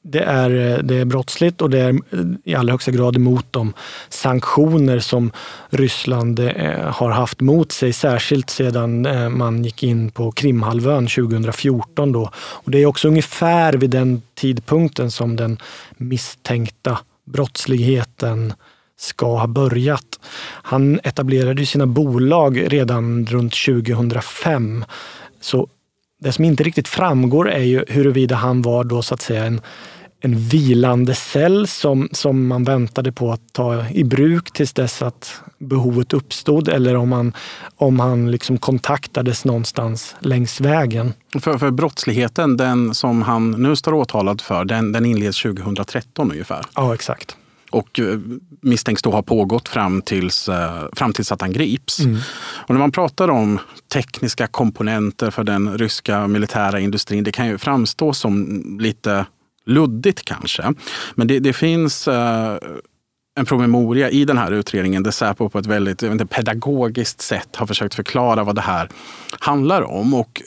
det 0.03 0.21
är, 0.21 0.51
eh, 0.51 0.79
det 0.79 0.95
är 0.95 1.05
brottsligt 1.05 1.63
och 1.63 1.71
det 1.71 1.79
är 1.79 1.93
eh, 1.93 2.21
i 2.45 2.55
allra 2.55 2.73
högsta 2.73 2.91
grad 2.91 3.17
emot 3.17 3.47
de 3.51 3.73
sanktioner 4.09 4.99
som 4.99 5.33
Ryssland 5.71 6.41
har 6.87 7.11
haft 7.11 7.41
mot 7.41 7.73
sig, 7.73 7.93
särskilt 7.93 8.51
sedan 8.51 9.07
man 9.37 9.65
gick 9.65 9.83
in 9.83 10.11
på 10.11 10.33
Krimhalvön 10.33 11.07
2014. 11.07 12.13
Då. 12.13 12.31
Och 12.37 12.71
det 12.71 12.79
är 12.79 12.87
också 12.87 13.09
ungefär 13.09 13.73
vid 13.73 13.91
den 13.91 14.23
tidpunkten 14.35 15.11
som 15.11 15.37
den 15.37 15.59
misstänkta 15.97 16.99
brottsligheten 17.25 18.53
ska 18.99 19.39
ha 19.39 19.47
börjat. 19.47 20.21
Han 20.63 21.01
etablerade 21.05 21.67
sina 21.67 21.87
bolag 21.87 22.73
redan 22.73 23.27
runt 23.27 23.55
2005. 23.67 24.85
Så 25.41 25.69
det 26.23 26.33
som 26.33 26.45
inte 26.45 26.63
riktigt 26.63 26.89
framgår 26.89 27.51
är 27.51 27.63
ju 27.63 27.85
huruvida 27.89 28.37
han 28.37 28.63
var 28.63 28.85
då 28.85 29.03
så 29.03 29.15
att 29.15 29.23
säga 29.23 29.45
en, 29.45 29.61
en 30.21 30.39
vilande 30.39 31.15
cell 31.15 31.67
som, 31.67 32.09
som 32.13 32.47
man 32.47 32.65
väntade 32.65 33.13
på 33.13 33.33
att 33.33 33.41
ta 33.53 33.89
i 33.89 34.05
bruk 34.05 34.51
tills 34.51 34.73
dess 34.73 35.03
att 35.03 35.41
behovet 35.59 36.13
uppstod 36.13 36.69
eller 36.69 36.97
om 36.97 37.13
han, 37.13 37.33
om 37.77 38.01
han 38.01 38.31
liksom 38.31 38.59
kontaktades 38.59 39.45
någonstans 39.45 40.17
längs 40.21 40.61
vägen. 40.61 41.13
För, 41.41 41.59
för 41.59 41.71
brottsligheten, 41.71 42.57
den 42.57 42.95
som 42.95 43.23
han 43.23 43.51
nu 43.51 43.77
står 43.77 43.95
åtalad 43.95 44.41
för, 44.41 44.65
den, 44.65 44.93
den 44.93 45.07
inleds 45.07 45.43
2013 45.43 46.31
ungefär? 46.31 46.65
Ja, 46.75 46.95
exakt 46.95 47.37
och 47.75 48.01
eh, 48.01 48.19
misstänks 48.61 49.03
då 49.03 49.11
ha 49.11 49.23
pågått 49.23 49.69
fram 49.69 50.03
tills, 50.03 50.49
eh, 50.49 50.85
fram 50.93 51.13
tills 51.13 51.33
att 51.33 51.41
han 51.41 51.53
grips. 51.53 52.01
Mm. 52.01 52.19
Och 52.67 52.75
när 52.75 52.79
man 52.79 52.93
pratar 52.93 53.29
om 53.29 53.59
tekniska 53.93 54.47
komponenter 54.47 55.31
för 55.31 55.45
den 55.45 55.79
ryska 55.79 56.27
militära 56.29 56.81
industrin, 56.81 57.25
det 57.25 57.33
kan 57.33 57.47
ju 57.47 57.59
framstå 57.59 58.13
som 58.13 58.63
lite 58.81 59.27
luddigt 59.67 60.25
kanske. 60.25 60.75
Men 61.15 61.27
det, 61.27 61.39
det 61.39 61.53
finns 61.53 62.09
eh, 62.09 62.57
en 63.35 63.47
promemoria 63.47 64.11
i 64.11 64.25
den 64.25 64.39
här 64.39 64.53
utredningen 64.53 65.03
där 65.03 65.11
Säpo 65.11 65.49
på 65.49 65.59
ett 65.59 65.67
väldigt 65.67 66.03
inte, 66.03 66.27
pedagogiskt 66.27 67.21
sätt 67.21 67.57
har 67.57 67.67
försökt 67.67 67.95
förklara 67.95 68.45
vad 68.45 68.55
det 68.55 68.61
här 68.61 68.89
handlar 69.41 69.83
om. 69.83 70.15
Och 70.15 70.43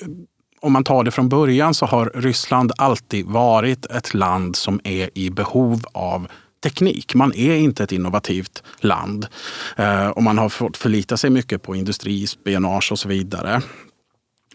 om 0.60 0.74
man 0.74 0.84
tar 0.84 1.04
det 1.04 1.12
från 1.12 1.30
början 1.30 1.74
så 1.74 1.86
har 1.86 2.12
Ryssland 2.16 2.72
alltid 2.78 3.26
varit 3.26 3.86
ett 3.86 4.14
land 4.14 4.56
som 4.56 4.80
är 4.84 5.10
i 5.14 5.30
behov 5.30 5.84
av 5.92 6.28
teknik. 6.66 7.16
Man 7.16 7.34
är 7.34 7.56
inte 7.56 7.84
ett 7.84 7.92
innovativt 7.92 8.64
land 8.80 9.28
eh, 9.76 10.08
och 10.08 10.24
man 10.24 10.38
har 10.38 10.50
fått 10.50 10.78
förlita 10.78 11.18
sig 11.18 11.30
mycket 11.30 11.62
på 11.62 11.76
industri, 11.76 12.28
spionage 12.28 12.92
och 12.92 13.00
så 13.00 13.08
vidare. 13.08 13.62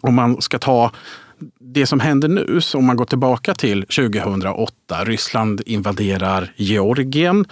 Om 0.01 0.15
man 0.15 0.41
ska 0.41 0.59
ta 0.59 0.91
det 1.59 1.85
som 1.85 1.99
händer 1.99 2.27
nu, 2.27 2.61
så 2.61 2.77
om 2.77 2.85
man 2.85 2.97
går 2.97 3.05
tillbaka 3.05 3.53
till 3.53 3.81
2008, 3.81 5.03
Ryssland 5.03 5.61
invaderar 5.65 6.53
Georgien 6.55 7.45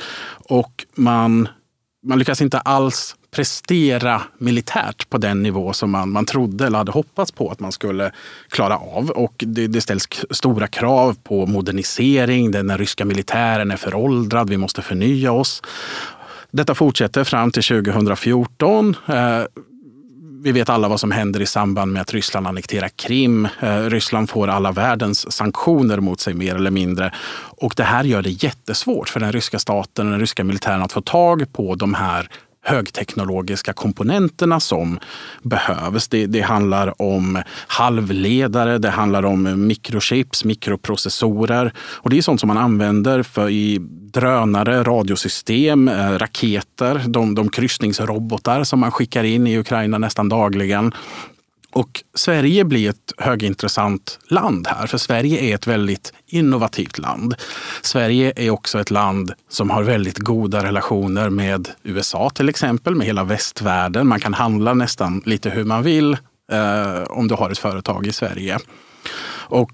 och 0.50 0.86
man, 0.96 1.48
man 2.04 2.20
lyckas 2.20 2.42
inte 2.42 2.60
alls 2.60 3.16
prestera 3.32 4.22
militärt 4.38 5.10
på 5.10 5.18
den 5.18 5.44
nivå 5.44 5.74
som 5.74 5.92
man, 5.92 6.10
man 6.10 6.26
trodde 6.26 6.66
eller 6.66 6.78
hade 6.78 6.92
hoppats 6.92 7.32
på 7.32 7.50
att 7.50 7.60
man 7.60 7.72
skulle 7.72 8.12
klara 8.50 8.78
av. 8.78 9.10
Och 9.10 9.34
det, 9.48 9.68
det 9.68 9.82
ställs 9.82 10.08
stora 10.30 10.68
krav 10.68 11.18
på 11.24 11.46
modernisering. 11.46 12.52
Den 12.52 12.78
ryska 12.78 13.06
militären 13.06 13.72
är 13.72 13.78
föråldrad, 13.78 14.50
vi 14.50 14.58
måste 14.58 14.82
förnya 14.82 15.32
oss. 15.32 15.62
Detta 16.52 16.76
fortsätter 16.76 17.24
fram 17.24 17.52
till 17.52 17.64
2014. 17.64 18.96
Eh, 19.08 19.44
vi 20.42 20.52
vet 20.52 20.70
alla 20.70 20.88
vad 20.88 21.00
som 21.00 21.12
händer 21.12 21.42
i 21.42 21.46
samband 21.46 21.94
med 21.94 22.02
att 22.02 22.14
Ryssland 22.14 22.48
annekterar 22.48 22.88
Krim. 22.88 23.48
Eh, 23.60 23.82
Ryssland 23.82 24.30
får 24.30 24.48
alla 24.48 24.72
världens 24.72 25.32
sanktioner 25.32 26.00
mot 26.00 26.20
sig 26.20 26.34
mer 26.34 26.56
eller 26.56 26.72
mindre. 26.72 27.14
Och 27.58 27.74
det 27.78 27.84
här 27.84 28.04
gör 28.04 28.22
det 28.22 28.44
jättesvårt 28.44 29.10
för 29.10 29.20
den 29.20 29.32
ryska 29.32 29.60
staten 29.60 30.06
och 30.06 30.12
den 30.12 30.20
ryska 30.20 30.44
militären 30.44 30.82
att 30.82 30.92
få 30.92 31.02
tag 31.02 31.54
på 31.54 31.76
de 31.76 31.94
här 31.94 32.30
högteknologiska 32.70 33.74
komponenterna 33.74 34.60
som 34.60 35.00
behövs. 35.42 36.08
Det, 36.08 36.26
det, 36.26 36.42
handlar 36.42 37.02
om 37.02 37.42
halvledare, 37.68 38.78
det 38.78 38.90
handlar 38.90 39.26
om 39.26 39.68
mikrochips, 39.68 40.46
mikroprocessorer. 40.46 41.74
Och 41.80 42.10
det 42.10 42.18
är 42.18 42.22
sånt 42.22 42.40
som 42.40 42.48
man 42.48 42.58
använder 42.58 43.24
för 43.24 43.50
i 43.50 43.78
drönare, 44.14 44.84
radiosystem, 44.84 45.88
eh, 45.88 46.12
raketer, 46.12 47.02
de, 47.08 47.36
de 47.36 47.50
kryssningsrobotar 47.50 48.64
som 48.64 48.80
man 48.80 48.92
skickar 48.92 49.24
in 49.24 49.48
i 49.48 49.58
Ukraina 49.58 49.98
nästan 49.98 50.30
dagligen. 50.30 50.94
Och 51.72 52.04
Sverige 52.14 52.66
blir 52.66 52.90
ett 52.90 53.14
högintressant 53.18 54.20
land 54.28 54.68
här, 54.68 54.88
för 54.88 54.98
Sverige 54.98 55.40
är 55.40 55.56
ett 55.56 55.68
väldigt 55.68 56.14
innovativt 56.28 56.98
land. 56.98 57.36
Sverige 57.82 58.34
är 58.36 58.50
också 58.50 58.80
ett 58.80 58.92
land 58.92 59.34
som 59.50 59.70
har 59.70 59.84
väldigt 59.84 60.18
goda 60.18 60.64
relationer 60.64 61.30
med 61.30 61.70
USA 61.84 62.30
till 62.30 62.50
exempel, 62.50 62.96
med 62.96 63.08
hela 63.08 63.24
västvärlden. 63.24 64.08
Man 64.08 64.20
kan 64.20 64.34
handla 64.34 64.74
nästan 64.74 65.22
lite 65.26 65.50
hur 65.50 65.64
man 65.64 65.84
vill 65.84 66.18
eh, 66.52 67.04
om 67.10 67.28
du 67.28 67.36
har 67.36 67.50
ett 67.50 67.58
företag 67.58 68.08
i 68.08 68.12
Sverige. 68.12 68.58
Och 69.32 69.72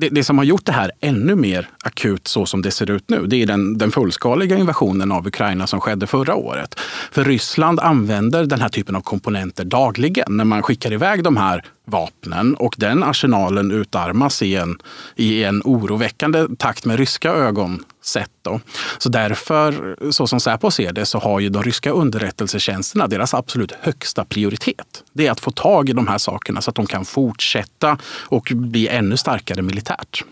det, 0.00 0.08
det, 0.08 0.24
som 0.24 0.38
har 0.38 0.44
gjort 0.44 0.64
det 0.64 0.72
här 0.72 0.90
ännu 1.00 1.34
mer 1.34 1.68
akut 1.84 2.28
så 2.28 2.46
som 2.46 2.62
det 2.62 2.70
ser 2.70 2.90
ut 2.90 3.10
nu, 3.10 3.26
det 3.26 3.42
är 3.42 3.46
den, 3.46 3.78
den 3.78 3.90
fullskaliga 3.90 4.56
invasionen 4.56 5.12
av 5.12 5.26
Ukraina 5.26 5.66
som 5.66 5.80
skedde 5.80 6.06
förra 6.06 6.34
året. 6.34 6.74
För 7.12 7.24
Ryssland 7.24 7.80
använder 7.80 8.44
den 8.44 8.60
här 8.60 8.68
typen 8.68 8.96
av 8.96 9.00
komponenter 9.00 9.64
dagligen 9.64 10.36
när 10.36 10.44
man 10.44 10.62
skickar 10.62 10.92
iväg 10.92 11.24
de 11.24 11.36
här 11.36 11.64
vapnen 11.88 12.54
och 12.54 12.74
den 12.78 13.02
arsenalen 13.02 13.70
utarmas 13.70 14.42
i 14.42 14.56
en, 14.56 14.78
i 15.16 15.44
en 15.44 15.62
oroväckande 15.64 16.46
takt 16.58 16.84
med 16.84 16.96
ryska 16.96 17.30
ögon 17.30 17.84
sett. 18.02 18.30
Då. 18.42 18.60
Så 18.98 19.08
därför, 19.08 19.96
så 20.10 20.26
som 20.26 20.40
Säpo 20.40 20.70
ser 20.70 20.92
det, 20.92 21.06
så 21.06 21.18
har 21.18 21.40
ju 21.40 21.48
de 21.48 21.62
ryska 21.62 21.90
underrättelsetjänsterna 21.90 23.06
deras 23.06 23.34
absolut 23.34 23.72
högsta 23.80 24.24
prioritet. 24.24 25.04
Det 25.12 25.26
är 25.26 25.30
att 25.30 25.40
få 25.40 25.50
tag 25.50 25.88
i 25.88 25.92
de 25.92 26.08
här 26.08 26.18
sakerna 26.18 26.60
så 26.60 26.70
att 26.70 26.76
de 26.76 26.86
kan 26.86 27.04
fortsätta 27.04 27.98
och 28.04 28.52
bli 28.54 28.88
ännu 28.88 29.16
starkare 29.16 29.62
militärt. 29.62 30.24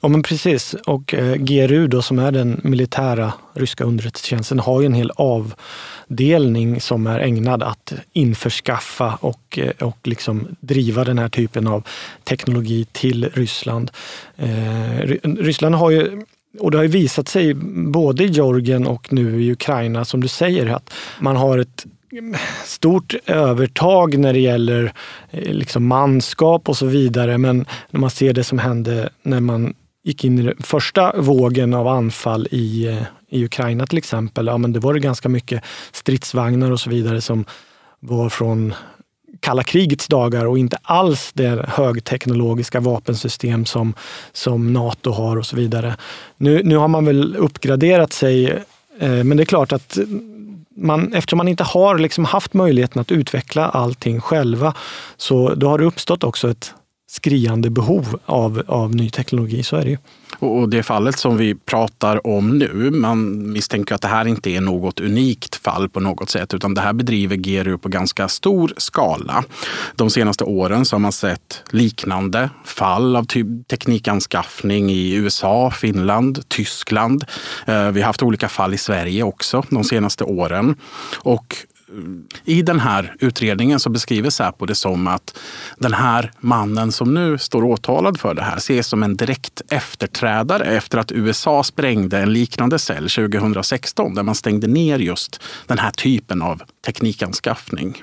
Ja 0.00 0.08
men 0.08 0.22
precis. 0.22 0.74
Och 0.74 1.14
eh, 1.14 1.34
GRU 1.34 1.86
då, 1.86 2.02
som 2.02 2.18
är 2.18 2.32
den 2.32 2.60
militära 2.64 3.32
ryska 3.54 3.84
underrättelsetjänsten 3.84 4.58
har 4.58 4.80
ju 4.80 4.86
en 4.86 4.94
hel 4.94 5.12
avdelning 5.16 6.80
som 6.80 7.06
är 7.06 7.20
ägnad 7.20 7.62
att 7.62 7.92
införskaffa 8.12 9.18
och, 9.20 9.58
eh, 9.58 9.86
och 9.86 9.98
liksom 10.02 10.46
driva 10.60 11.04
den 11.04 11.18
här 11.18 11.28
typen 11.28 11.66
av 11.66 11.86
teknologi 12.24 12.86
till 12.92 13.30
Ryssland. 13.34 13.90
Eh, 14.36 14.98
Ryssland 15.22 15.74
har 15.74 15.90
ju 15.90 16.22
och 16.58 16.70
det 16.70 16.78
har 16.78 16.82
ju 16.82 16.90
visat 16.90 17.28
sig 17.28 17.54
både 17.54 18.24
i 18.24 18.26
Georgien 18.26 18.86
och 18.86 19.12
nu 19.12 19.42
i 19.42 19.52
Ukraina, 19.52 20.04
som 20.04 20.20
du 20.20 20.28
säger, 20.28 20.66
att 20.66 20.94
man 21.20 21.36
har 21.36 21.58
ett 21.58 21.86
stort 22.64 23.14
övertag 23.26 24.18
när 24.18 24.32
det 24.32 24.38
gäller 24.38 24.92
eh, 25.30 25.52
liksom 25.52 25.86
manskap 25.86 26.68
och 26.68 26.76
så 26.76 26.86
vidare. 26.86 27.38
Men 27.38 27.66
när 27.90 28.00
man 28.00 28.10
ser 28.10 28.32
det 28.32 28.44
som 28.44 28.58
hände 28.58 29.08
när 29.22 29.40
man 29.40 29.74
gick 30.04 30.24
in 30.24 30.38
i 30.38 30.42
den 30.42 30.56
första 30.62 31.12
vågen 31.16 31.74
av 31.74 31.88
anfall 31.88 32.48
i, 32.50 32.86
eh, 32.86 33.02
i 33.30 33.44
Ukraina 33.44 33.86
till 33.86 33.98
exempel, 33.98 34.46
ja, 34.46 34.58
men 34.58 34.72
det 34.72 34.80
var 34.80 34.94
det 34.94 35.00
ganska 35.00 35.28
mycket 35.28 35.62
stridsvagnar 35.92 36.70
och 36.70 36.80
så 36.80 36.90
vidare 36.90 37.20
som 37.20 37.44
var 38.00 38.28
från 38.28 38.74
kalla 39.40 39.62
krigets 39.62 40.08
dagar 40.08 40.46
och 40.46 40.58
inte 40.58 40.78
alls 40.82 41.32
det 41.32 41.64
högteknologiska 41.68 42.80
vapensystem 42.80 43.64
som, 43.64 43.94
som 44.32 44.72
Nato 44.72 45.10
har 45.10 45.36
och 45.36 45.46
så 45.46 45.56
vidare. 45.56 45.96
Nu, 46.36 46.62
nu 46.64 46.76
har 46.76 46.88
man 46.88 47.04
väl 47.04 47.36
uppgraderat 47.36 48.12
sig, 48.12 48.50
eh, 48.98 49.24
men 49.24 49.36
det 49.36 49.42
är 49.42 49.44
klart 49.44 49.72
att 49.72 49.98
man, 50.76 51.12
eftersom 51.12 51.36
man 51.36 51.48
inte 51.48 51.64
har 51.64 51.98
liksom 51.98 52.24
haft 52.24 52.54
möjligheten 52.54 53.00
att 53.00 53.12
utveckla 53.12 53.68
allting 53.68 54.20
själva, 54.20 54.74
så 55.16 55.54
då 55.54 55.68
har 55.68 55.78
det 55.78 55.84
uppstått 55.84 56.24
också 56.24 56.50
ett 56.50 56.74
skriande 57.12 57.70
behov 57.70 58.20
av, 58.26 58.62
av 58.66 58.94
ny 58.94 59.10
teknologi. 59.10 59.62
Så 59.62 59.76
är 59.76 59.84
det 59.84 59.90
ju. 59.90 59.98
Och 60.38 60.68
det 60.68 60.82
fallet 60.82 61.18
som 61.18 61.36
vi 61.36 61.54
pratar 61.54 62.26
om 62.26 62.58
nu, 62.58 62.90
man 62.90 63.52
misstänker 63.52 63.94
att 63.94 64.00
det 64.00 64.08
här 64.08 64.26
inte 64.26 64.50
är 64.50 64.60
något 64.60 65.00
unikt 65.00 65.56
fall 65.56 65.88
på 65.88 66.00
något 66.00 66.30
sätt, 66.30 66.54
utan 66.54 66.74
det 66.74 66.80
här 66.80 66.92
bedriver 66.92 67.36
GRU 67.36 67.78
på 67.78 67.88
ganska 67.88 68.28
stor 68.28 68.72
skala. 68.76 69.44
De 69.96 70.10
senaste 70.10 70.44
åren 70.44 70.84
så 70.84 70.94
har 70.96 71.00
man 71.00 71.12
sett 71.12 71.62
liknande 71.70 72.50
fall 72.64 73.16
av 73.16 73.24
typ 73.24 73.68
teknikanskaffning 73.68 74.90
i 74.90 75.14
USA, 75.14 75.70
Finland, 75.70 76.48
Tyskland. 76.48 77.24
Eh, 77.66 77.90
vi 77.90 78.00
har 78.00 78.06
haft 78.06 78.22
olika 78.22 78.48
fall 78.48 78.74
i 78.74 78.78
Sverige 78.78 79.22
också 79.22 79.62
de 79.70 79.84
senaste 79.84 80.24
åren. 80.24 80.76
Och 81.16 81.56
i 82.44 82.62
den 82.62 82.80
här 82.80 83.14
utredningen 83.18 83.80
så 83.80 83.90
beskriver 83.90 84.30
Säpo 84.30 84.66
det 84.66 84.74
som 84.74 85.06
att 85.06 85.38
den 85.78 85.92
här 85.92 86.32
mannen 86.40 86.92
som 86.92 87.14
nu 87.14 87.38
står 87.38 87.64
åtalad 87.64 88.20
för 88.20 88.34
det 88.34 88.42
här 88.42 88.56
ses 88.56 88.86
som 88.86 89.02
en 89.02 89.16
direkt 89.16 89.62
efterträdare 89.68 90.64
efter 90.64 90.98
att 90.98 91.12
USA 91.12 91.62
sprängde 91.62 92.18
en 92.18 92.32
liknande 92.32 92.78
cell 92.78 93.10
2016 93.10 94.14
där 94.14 94.22
man 94.22 94.34
stängde 94.34 94.66
ner 94.66 94.98
just 94.98 95.40
den 95.66 95.78
här 95.78 95.90
typen 95.90 96.42
av 96.42 96.62
teknikanskaffning. 96.86 98.02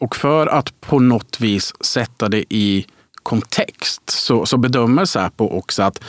Och 0.00 0.16
för 0.16 0.46
att 0.46 0.80
på 0.80 0.98
något 0.98 1.40
vis 1.40 1.72
sätta 1.80 2.28
det 2.28 2.44
i 2.54 2.86
kontext 3.22 4.02
så, 4.10 4.46
så 4.46 4.56
bedömer 4.56 5.04
Säpo 5.04 5.48
också 5.48 5.82
att 5.82 6.04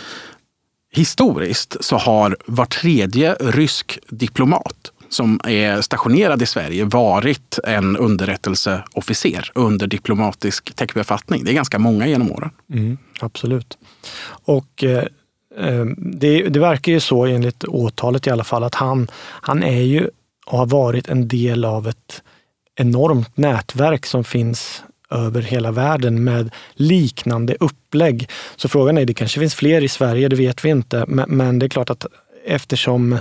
historiskt 0.92 1.78
så 1.80 1.98
har 1.98 2.38
var 2.46 2.66
tredje 2.66 3.34
rysk 3.34 4.00
diplomat 4.10 4.92
som 5.10 5.40
är 5.44 5.82
stationerad 5.82 6.42
i 6.42 6.46
Sverige 6.46 6.86
varit 6.86 7.60
en 7.64 7.98
underrättelseofficer 7.98 9.52
under 9.56 9.88
diplomatisk 9.88 10.76
täckbefattning. 10.76 11.44
Det 11.44 11.52
är 11.52 11.56
ganska 11.56 11.80
många 11.80 12.08
genom 12.08 12.32
åren. 12.32 12.50
Mm, 12.74 12.98
absolut. 13.20 13.78
Och 14.28 14.84
eh, 14.84 15.04
eh, 15.58 15.86
det, 15.98 16.42
det, 16.44 16.60
verkar 16.60 16.92
ju 16.92 17.00
så 17.00 17.26
enligt 17.26 17.64
åtalet 17.64 18.28
i 18.28 18.30
alla 18.30 18.44
fall 18.44 18.64
att 18.64 18.76
han, 18.76 19.08
han 19.42 19.64
är 19.64 19.82
ju 19.82 20.10
och 20.46 20.58
har 20.58 20.66
varit 20.66 21.08
en 21.08 21.28
del 21.28 21.66
av 21.66 21.88
ett 21.88 22.22
enormt 22.76 23.38
nätverk 23.38 24.06
som 24.06 24.24
finns 24.24 24.84
över 25.10 25.42
hela 25.42 25.72
världen 25.72 26.24
med 26.24 26.50
liknande 26.74 27.58
upplägg. 27.60 28.30
Så 28.56 28.70
frågan 28.70 28.98
är, 28.98 29.06
det 29.06 29.14
kanske 29.14 29.40
finns 29.40 29.56
fler 29.56 29.84
i 29.84 29.88
Sverige, 29.88 30.30
det 30.30 30.36
vet 30.36 30.66
vi 30.66 30.70
inte, 30.70 31.06
men, 31.08 31.30
men 31.30 31.60
det 31.60 31.66
är 31.66 31.70
klart 31.70 31.90
att 31.90 32.06
eftersom 32.46 33.20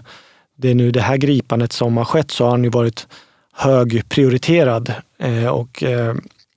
det 0.57 0.71
är 0.71 0.75
nu 0.75 0.91
det 0.91 1.01
här 1.01 1.17
gripandet 1.17 1.73
som 1.73 1.97
har 1.97 2.05
skett 2.05 2.31
så 2.31 2.45
har 2.45 2.51
han 2.51 2.65
ju 2.65 2.71
varit 2.71 3.07
högprioriterad 3.53 4.95
eh, 5.19 5.49
och 5.49 5.83
eh, 5.83 6.15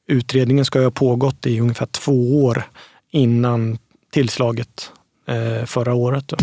utredningen 0.08 0.66
ska 0.66 0.84
ha 0.84 0.92
pågått 0.92 1.46
i 1.46 1.60
ungefär 1.60 1.86
två 1.86 2.46
år 2.46 2.64
innan 3.12 3.78
tillslaget 4.12 4.92
eh, 5.28 5.66
förra 5.66 5.94
året. 5.94 6.28
Då. 6.28 6.38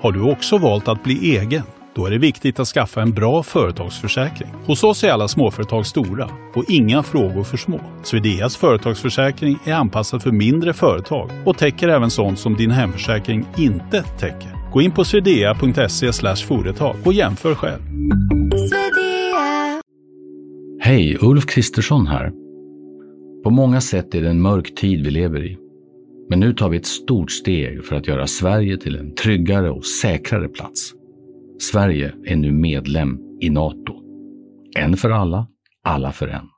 Har 0.00 0.12
du 0.12 0.20
också 0.22 0.58
valt 0.58 0.88
att 0.88 1.04
bli 1.04 1.36
egen? 1.36 1.62
Då 1.94 2.06
är 2.06 2.10
det 2.10 2.18
viktigt 2.18 2.60
att 2.60 2.68
skaffa 2.68 3.02
en 3.02 3.12
bra 3.12 3.42
företagsförsäkring. 3.42 4.48
Hos 4.66 4.84
oss 4.84 5.04
är 5.04 5.10
alla 5.10 5.28
småföretag 5.28 5.86
stora 5.86 6.30
och 6.54 6.64
inga 6.68 7.02
frågor 7.02 7.44
för 7.44 7.56
små. 7.56 7.80
Swedeas 8.02 8.56
företagsförsäkring 8.56 9.58
är 9.64 9.74
anpassad 9.74 10.22
för 10.22 10.30
mindre 10.30 10.72
företag 10.72 11.30
och 11.44 11.58
täcker 11.58 11.88
även 11.88 12.10
sånt 12.10 12.38
som 12.38 12.56
din 12.56 12.70
hemförsäkring 12.70 13.46
inte 13.58 14.02
täcker. 14.02 14.72
Gå 14.72 14.82
in 14.82 14.90
på 14.90 15.04
swedea.se 15.04 16.12
företag 16.46 16.96
och 17.04 17.12
jämför 17.12 17.54
själv. 17.54 17.80
Hej, 20.80 21.18
Ulf 21.20 21.46
Kristersson 21.46 22.06
här. 22.06 22.32
På 23.44 23.50
många 23.50 23.80
sätt 23.80 24.14
är 24.14 24.22
det 24.22 24.28
en 24.28 24.42
mörk 24.42 24.74
tid 24.74 25.04
vi 25.04 25.10
lever 25.10 25.44
i. 25.46 25.58
Men 26.28 26.40
nu 26.40 26.52
tar 26.52 26.68
vi 26.68 26.76
ett 26.76 26.86
stort 26.86 27.30
steg 27.30 27.84
för 27.84 27.96
att 27.96 28.06
göra 28.06 28.26
Sverige 28.26 28.76
till 28.76 28.96
en 28.96 29.14
tryggare 29.14 29.70
och 29.70 29.86
säkrare 29.86 30.48
plats. 30.48 30.94
Sverige 31.60 32.12
är 32.24 32.36
nu 32.36 32.52
medlem 32.52 33.18
i 33.40 33.50
Nato. 33.50 33.94
En 34.76 34.96
för 34.96 35.10
alla, 35.10 35.46
alla 35.84 36.12
för 36.12 36.28
en. 36.28 36.48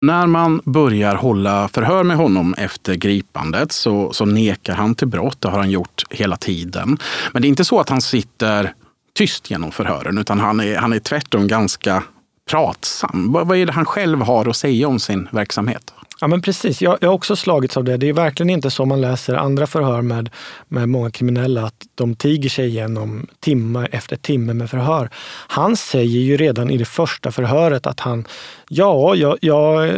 När 0.00 0.26
man 0.26 0.60
börjar 0.64 1.14
hålla 1.14 1.68
förhör 1.68 2.04
med 2.04 2.16
honom 2.16 2.54
efter 2.58 2.94
gripandet 2.94 3.72
så, 3.72 4.12
så 4.12 4.24
nekar 4.24 4.74
han 4.74 4.94
till 4.94 5.08
brott. 5.08 5.40
Det 5.40 5.48
har 5.48 5.58
han 5.58 5.70
gjort 5.70 6.04
hela 6.10 6.36
tiden. 6.36 6.98
Men 7.32 7.42
det 7.42 7.48
är 7.48 7.50
inte 7.50 7.64
så 7.64 7.80
att 7.80 7.88
han 7.88 8.00
sitter 8.00 8.74
tyst 9.14 9.50
genom 9.50 9.72
förhören, 9.72 10.18
utan 10.18 10.40
han 10.40 10.60
är, 10.60 10.76
han 10.76 10.92
är 10.92 10.98
tvärtom 10.98 11.46
ganska 11.46 12.02
pratsam. 12.50 13.32
Vad, 13.32 13.46
vad 13.46 13.58
är 13.58 13.66
det 13.66 13.72
han 13.72 13.84
själv 13.84 14.20
har 14.20 14.48
att 14.48 14.56
säga 14.56 14.88
om 14.88 14.98
sin 14.98 15.28
verksamhet? 15.32 15.92
Ja 16.20 16.26
men 16.26 16.42
precis, 16.42 16.82
jag, 16.82 16.98
jag 17.00 17.08
har 17.08 17.14
också 17.14 17.36
slagits 17.36 17.76
av 17.76 17.84
det. 17.84 17.96
Det 17.96 18.08
är 18.08 18.12
verkligen 18.12 18.50
inte 18.50 18.70
så 18.70 18.84
man 18.84 19.00
läser 19.00 19.34
andra 19.34 19.66
förhör 19.66 20.02
med, 20.02 20.30
med 20.68 20.88
många 20.88 21.10
kriminella, 21.10 21.62
att 21.62 21.86
de 21.94 22.14
tiger 22.14 22.50
sig 22.50 22.66
igenom 22.66 23.26
timme 23.40 23.88
efter 23.92 24.16
timme 24.16 24.54
med 24.54 24.70
förhör. 24.70 25.10
Han 25.48 25.76
säger 25.76 26.20
ju 26.20 26.36
redan 26.36 26.70
i 26.70 26.76
det 26.76 26.84
första 26.84 27.32
förhöret 27.32 27.86
att 27.86 28.00
han, 28.00 28.24
ja, 28.68 29.14
jag, 29.14 29.38
jag, 29.40 29.90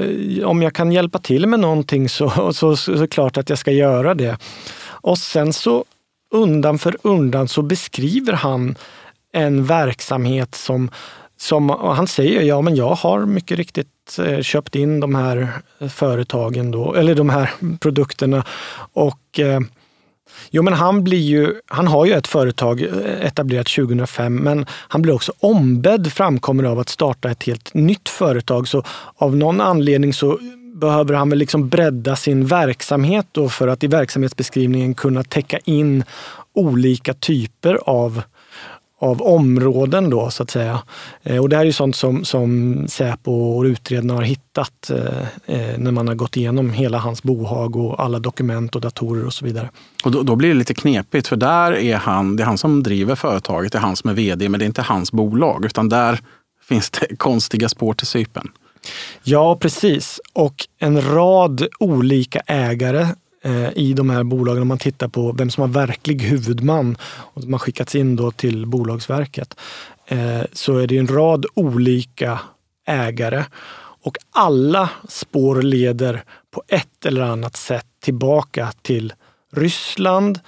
om 0.45 0.63
jag 0.63 0.75
kan 0.75 0.93
hjälpa 0.93 1.19
till 1.19 1.47
med 1.47 1.61
någonting 1.61 2.09
så, 2.09 2.53
så, 2.53 2.77
så, 2.77 2.99
så 2.99 3.07
klart 3.07 3.37
att 3.37 3.49
jag 3.49 3.59
ska 3.59 3.73
göra 3.73 4.15
det. 4.15 4.39
Och 4.83 5.19
sen 5.19 5.53
så 5.53 5.85
undan 6.35 6.79
för 6.79 6.97
undan 7.03 7.49
så 7.49 7.63
beskriver 7.63 8.33
han 8.33 8.75
en 9.33 9.65
verksamhet 9.65 10.55
som 10.55 10.91
som, 11.41 11.69
han 11.69 12.07
säger, 12.07 12.43
ja 12.43 12.61
men 12.61 12.77
jag 12.77 12.95
har 12.95 13.27
mycket 13.27 13.59
riktigt 13.59 14.19
eh, 14.19 14.41
köpt 14.41 14.75
in 14.77 15.01
de 15.01 15.15
här 15.15 15.49
företagen 15.89 16.71
då, 16.71 16.95
eller 16.95 17.15
de 17.15 17.29
här 17.29 17.51
produkterna. 17.81 18.45
Och 18.93 19.41
eh, 19.41 19.61
Jo, 20.51 20.63
men 20.63 20.73
han, 20.73 21.05
blir 21.05 21.19
ju, 21.19 21.55
han 21.67 21.87
har 21.87 22.07
ju 22.07 22.13
ett 22.13 22.27
företag 22.27 22.83
eh, 22.83 23.27
etablerat 23.27 23.67
2005, 23.67 24.37
men 24.37 24.67
han 24.71 25.03
blir 25.03 25.15
också 25.15 25.33
ombedd 25.41 26.13
framkommer 26.13 26.65
av 26.65 26.79
att 26.79 26.89
starta 26.89 27.31
ett 27.31 27.43
helt 27.43 27.75
nytt 27.75 28.09
företag. 28.09 28.69
Så 28.69 28.83
av 29.17 29.37
någon 29.37 29.61
anledning 29.61 30.13
så 30.13 30.39
behöver 30.75 31.15
han 31.15 31.31
väl 31.31 31.39
liksom 31.39 31.69
bredda 31.69 32.17
sin 32.17 32.47
verksamhet 32.47 33.27
då 33.33 33.49
för 33.49 33.69
att 33.69 33.85
i 33.85 33.87
verksamhetsbeskrivningen 33.87 34.95
kunna 34.95 35.25
täcka 35.25 35.59
in 35.65 36.05
olika 36.55 37.15
typer 37.15 37.79
av 37.85 38.23
av 39.01 39.23
områden 39.23 40.11
då 40.11 40.31
så 40.31 40.43
att 40.43 40.51
säga. 40.51 40.83
Eh, 41.23 41.39
och 41.39 41.49
det 41.49 41.57
här 41.57 41.63
är 41.63 41.67
ju 41.67 41.73
sånt 41.73 41.97
som, 41.97 42.25
som 42.25 42.85
Säpo 42.89 43.33
och 43.33 43.65
utredarna 43.65 44.15
har 44.15 44.23
hittat 44.23 44.91
eh, 44.91 45.21
eh, 45.47 45.79
när 45.79 45.91
man 45.91 46.09
har 46.09 46.15
gått 46.15 46.37
igenom 46.37 46.71
hela 46.71 46.99
hans 46.99 47.23
bohag 47.23 47.77
och 47.77 48.03
alla 48.03 48.19
dokument 48.19 48.75
och 48.75 48.81
datorer 48.81 49.27
och 49.27 49.33
så 49.33 49.45
vidare. 49.45 49.71
Och 50.05 50.11
då, 50.11 50.23
då, 50.23 50.37
blir 50.37 50.49
det 50.49 50.55
lite 50.55 50.75
knepigt 50.75 51.29
för 51.29 51.37
där 51.37 51.73
är 51.73 51.97
han, 51.97 52.37
det 52.37 52.43
är 52.43 52.45
han 52.45 52.59
som 52.59 52.83
driver 52.83 53.15
företaget, 53.15 53.73
det 53.73 53.79
är 53.79 53.83
han 53.83 53.97
som 53.97 54.11
är 54.11 54.15
vd, 54.15 54.49
men 54.49 54.59
det 54.59 54.65
är 54.65 54.67
inte 54.67 54.83
hans 54.83 55.13
bolag 55.13 55.65
utan 55.65 55.89
där 55.89 56.21
finns 56.69 56.91
det 56.91 57.17
konstiga 57.19 57.69
spår 57.69 57.95
till 57.95 58.07
sypen. 58.07 58.49
Ja, 59.23 59.57
precis. 59.57 60.21
Och 60.33 60.67
en 60.79 61.03
rad 61.03 61.67
olika 61.79 62.41
ägare 62.47 63.07
Eh, 63.43 63.69
i 63.77 63.93
de 63.93 64.11
här 64.11 64.25
bolagen, 64.25 64.63
om 64.63 64.69
man 64.69 64.79
tittar 64.79 65.09
på 65.09 65.33
vem 65.33 65.51
som 65.51 65.61
har 65.61 65.69
verklig 65.69 66.23
huvudman 66.23 66.97
och 67.03 67.43
som 67.43 67.53
har 67.53 67.59
skickats 67.59 67.95
in 67.95 68.17
då 68.17 68.31
till 68.31 68.67
Bolagsverket, 68.67 69.57
eh, 70.07 70.43
så 70.53 70.77
är 70.77 70.87
det 70.87 70.99
en 70.99 71.09
rad 71.09 71.47
olika 71.55 72.41
ägare 72.87 73.45
och 74.03 74.17
alla 74.31 74.91
spår 75.09 75.63
leder 75.63 76.25
på 76.51 76.63
ett 76.69 77.07
eller 77.07 77.21
annat 77.21 77.57
sätt 77.57 77.87
tillbaka 78.01 78.73
till 78.83 79.13
Ryssland 79.53 80.41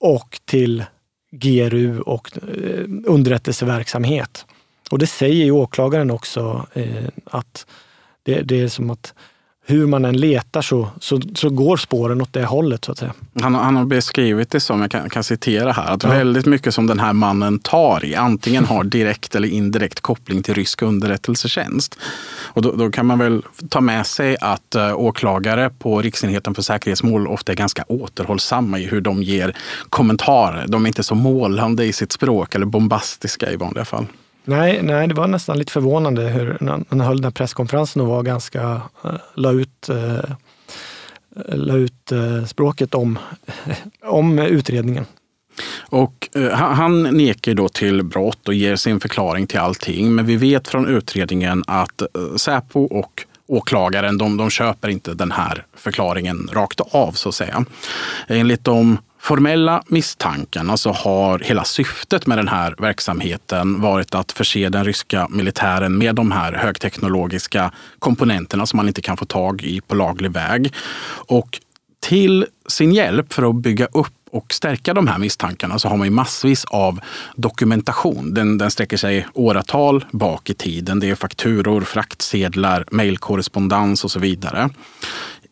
och 0.00 0.40
till 0.44 0.84
GRU 1.32 2.00
och 2.00 2.30
eh, 2.36 2.84
underrättelseverksamhet. 3.06 4.46
Och 4.90 4.98
det 4.98 5.06
säger 5.06 5.44
ju 5.44 5.50
åklagaren 5.50 6.10
också 6.10 6.66
att 7.24 7.66
det, 8.22 8.40
det 8.42 8.60
är 8.60 8.68
som 8.68 8.90
att 8.90 9.14
hur 9.70 9.86
man 9.86 10.04
än 10.04 10.16
letar 10.16 10.62
så, 10.62 10.88
så, 11.00 11.20
så, 11.34 11.50
går 11.50 11.76
spåren 11.76 12.22
åt 12.22 12.32
det 12.32 12.44
hållet. 12.44 12.84
så 12.84 12.92
att 12.92 12.98
säga. 12.98 13.12
Han, 13.40 13.54
han 13.54 13.76
har 13.76 13.84
beskrivit 13.84 14.50
det 14.50 14.60
som, 14.60 14.80
jag 14.80 14.90
kan, 14.90 15.10
kan 15.10 15.24
citera 15.24 15.72
här, 15.72 15.92
att 15.92 16.02
ja. 16.02 16.08
väldigt 16.08 16.46
mycket 16.46 16.74
som 16.74 16.86
den 16.86 17.00
här 17.00 17.12
mannen 17.12 17.58
tar 17.58 18.04
i 18.04 18.14
antingen 18.14 18.64
har 18.64 18.84
direkt 18.84 19.34
eller 19.34 19.48
indirekt 19.48 20.00
koppling 20.00 20.42
till 20.42 20.54
rysk 20.54 20.82
underrättelsetjänst. 20.82 21.98
Och 22.42 22.62
då, 22.62 22.72
då 22.72 22.90
kan 22.90 23.06
man 23.06 23.18
väl 23.18 23.42
ta 23.68 23.80
med 23.80 24.06
sig 24.06 24.36
att 24.40 24.76
uh, 24.76 24.94
åklagare 24.94 25.70
på 25.78 26.02
Riksenheten 26.02 26.54
för 26.54 26.62
säkerhetsmål 26.62 27.26
ofta 27.26 27.52
är 27.52 27.56
ganska 27.56 27.84
återhållsamma 27.88 28.78
i 28.78 28.86
hur 28.86 29.00
de 29.00 29.22
ger 29.22 29.56
kommentarer. 29.88 30.66
De 30.68 30.84
är 30.84 30.88
inte 30.88 31.02
så 31.02 31.14
målande 31.14 31.84
i 31.84 31.92
sitt 31.92 32.12
språk 32.12 32.54
eller 32.54 32.66
bombastiska 32.66 33.52
i 33.52 33.56
vanliga 33.56 33.84
fall. 33.84 34.06
Nej, 34.44 34.82
nej, 34.82 35.08
det 35.08 35.14
var 35.14 35.26
nästan 35.26 35.58
lite 35.58 35.72
förvånande 35.72 36.22
hur 36.22 36.56
han 36.88 37.00
höll 37.00 37.16
den 37.16 37.24
här 37.24 37.30
presskonferensen 37.30 38.02
och 38.02 38.08
var 38.08 38.22
ganska, 38.22 38.82
eh, 39.04 39.10
la 39.34 39.52
ut, 39.52 39.88
eh, 39.88 40.30
la 41.48 41.74
ut 41.74 42.12
eh, 42.12 42.44
språket 42.44 42.94
om, 42.94 43.18
om 44.04 44.38
utredningen. 44.38 45.06
Och 45.80 46.28
han 46.52 47.02
nekar 47.02 47.54
då 47.54 47.68
till 47.68 48.02
brott 48.02 48.48
och 48.48 48.54
ger 48.54 48.76
sin 48.76 49.00
förklaring 49.00 49.46
till 49.46 49.58
allting. 49.58 50.14
Men 50.14 50.26
vi 50.26 50.36
vet 50.36 50.68
från 50.68 50.86
utredningen 50.86 51.64
att 51.66 52.02
Säpo 52.36 52.80
och 52.80 53.24
åklagaren, 53.46 54.18
de, 54.18 54.36
de 54.36 54.50
köper 54.50 54.88
inte 54.88 55.14
den 55.14 55.32
här 55.32 55.64
förklaringen 55.76 56.48
rakt 56.52 56.80
av 56.80 57.12
så 57.12 57.28
att 57.28 57.34
säga. 57.34 57.64
Enligt 58.28 58.64
de 58.64 58.98
formella 59.20 59.82
misstankarna 59.86 60.76
så 60.76 60.88
alltså 60.88 61.08
har 61.08 61.38
hela 61.38 61.64
syftet 61.64 62.26
med 62.26 62.38
den 62.38 62.48
här 62.48 62.74
verksamheten 62.78 63.80
varit 63.80 64.14
att 64.14 64.32
förse 64.32 64.68
den 64.68 64.84
ryska 64.84 65.28
militären 65.30 65.98
med 65.98 66.14
de 66.14 66.32
här 66.32 66.52
högteknologiska 66.52 67.72
komponenterna 67.98 68.66
som 68.66 68.76
man 68.76 68.88
inte 68.88 69.02
kan 69.02 69.16
få 69.16 69.24
tag 69.24 69.62
i 69.62 69.80
på 69.80 69.94
laglig 69.94 70.30
väg. 70.30 70.74
Och 71.26 71.60
till 72.00 72.46
sin 72.68 72.92
hjälp 72.92 73.32
för 73.32 73.50
att 73.50 73.56
bygga 73.56 73.86
upp 73.86 74.14
och 74.32 74.52
stärka 74.52 74.94
de 74.94 75.06
här 75.06 75.18
misstankarna 75.18 75.78
så 75.78 75.88
har 75.88 75.96
man 75.96 76.06
ju 76.06 76.10
massvis 76.10 76.64
av 76.64 77.00
dokumentation. 77.36 78.34
Den, 78.34 78.58
den 78.58 78.70
sträcker 78.70 78.96
sig 78.96 79.26
åratal 79.34 80.04
bak 80.10 80.50
i 80.50 80.54
tiden. 80.54 81.00
Det 81.00 81.10
är 81.10 81.14
fakturor, 81.14 81.80
fraktsedlar, 81.80 82.84
mejlkorrespondens 82.90 84.04
och 84.04 84.10
så 84.10 84.18
vidare. 84.18 84.70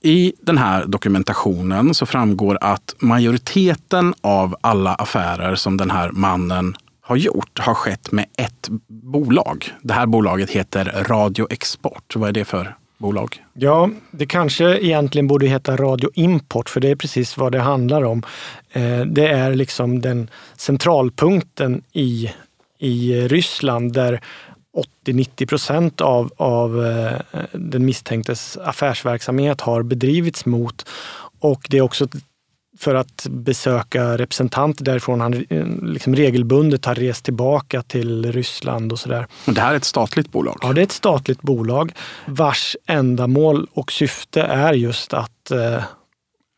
I 0.03 0.33
den 0.41 0.59
här 0.59 0.87
dokumentationen 0.87 1.95
så 1.95 2.07
framgår 2.07 2.59
att 2.61 2.95
majoriteten 2.99 4.15
av 4.21 4.57
alla 4.61 4.95
affärer 4.95 5.55
som 5.55 5.77
den 5.77 5.91
här 5.91 6.11
mannen 6.11 6.77
har 7.01 7.17
gjort 7.17 7.59
har 7.59 7.75
skett 7.75 8.13
med 8.13 8.27
ett 8.39 8.69
bolag. 8.89 9.73
Det 9.83 9.95
här 9.95 10.07
bolaget 10.07 10.51
heter 10.51 11.05
Radio 11.09 11.47
Export. 11.51 12.17
Vad 12.17 12.29
är 12.29 12.33
det 12.33 12.45
för 12.45 12.77
bolag? 12.99 13.45
Ja, 13.53 13.91
det 14.11 14.27
kanske 14.27 14.79
egentligen 14.79 15.27
borde 15.27 15.47
heta 15.47 15.77
Radio 15.77 16.11
Import, 16.15 16.69
för 16.69 16.81
det 16.81 16.89
är 16.89 16.97
precis 16.97 17.37
vad 17.37 17.53
det 17.53 17.61
handlar 17.61 18.03
om. 18.03 18.23
Eh, 18.73 19.01
det 19.01 19.29
är 19.29 19.55
liksom 19.55 20.01
den 20.01 20.31
centralpunkten 20.57 21.83
i, 21.93 22.31
i 22.79 23.21
Ryssland 23.29 23.93
där 23.93 24.21
80-90 25.07 25.47
procent 25.47 26.01
av, 26.01 26.33
av 26.37 26.87
eh, 26.87 27.21
den 27.53 27.85
misstänktes 27.85 28.57
affärsverksamhet 28.57 29.61
har 29.61 29.83
bedrivits 29.83 30.47
mot. 30.47 30.89
Och 31.41 31.67
det 31.71 31.79
är 31.79 31.83
också 31.83 32.09
för 32.79 32.95
att 32.95 33.27
besöka 33.31 34.19
representanter 34.19 34.85
därifrån. 34.85 35.21
Han 35.21 35.35
eh, 35.35 35.67
liksom 35.83 36.17
regelbundet 36.17 36.85
har 36.85 36.95
rest 36.95 37.25
tillbaka 37.25 37.83
till 37.83 38.33
Ryssland 38.33 38.93
och 38.93 38.99
sådär. 38.99 39.27
Det 39.47 39.61
här 39.61 39.73
är 39.73 39.77
ett 39.77 39.85
statligt 39.85 40.33
bolag? 40.33 40.59
Ja, 40.63 40.73
det 40.73 40.81
är 40.81 40.85
ett 40.85 40.93
statligt 40.93 41.43
bolag 41.43 41.93
vars 42.27 42.77
ändamål 42.87 43.67
och 43.75 43.93
syfte 43.93 44.43
är 44.43 44.73
just 44.73 45.15
att, 45.15 45.51
eh, 45.51 45.83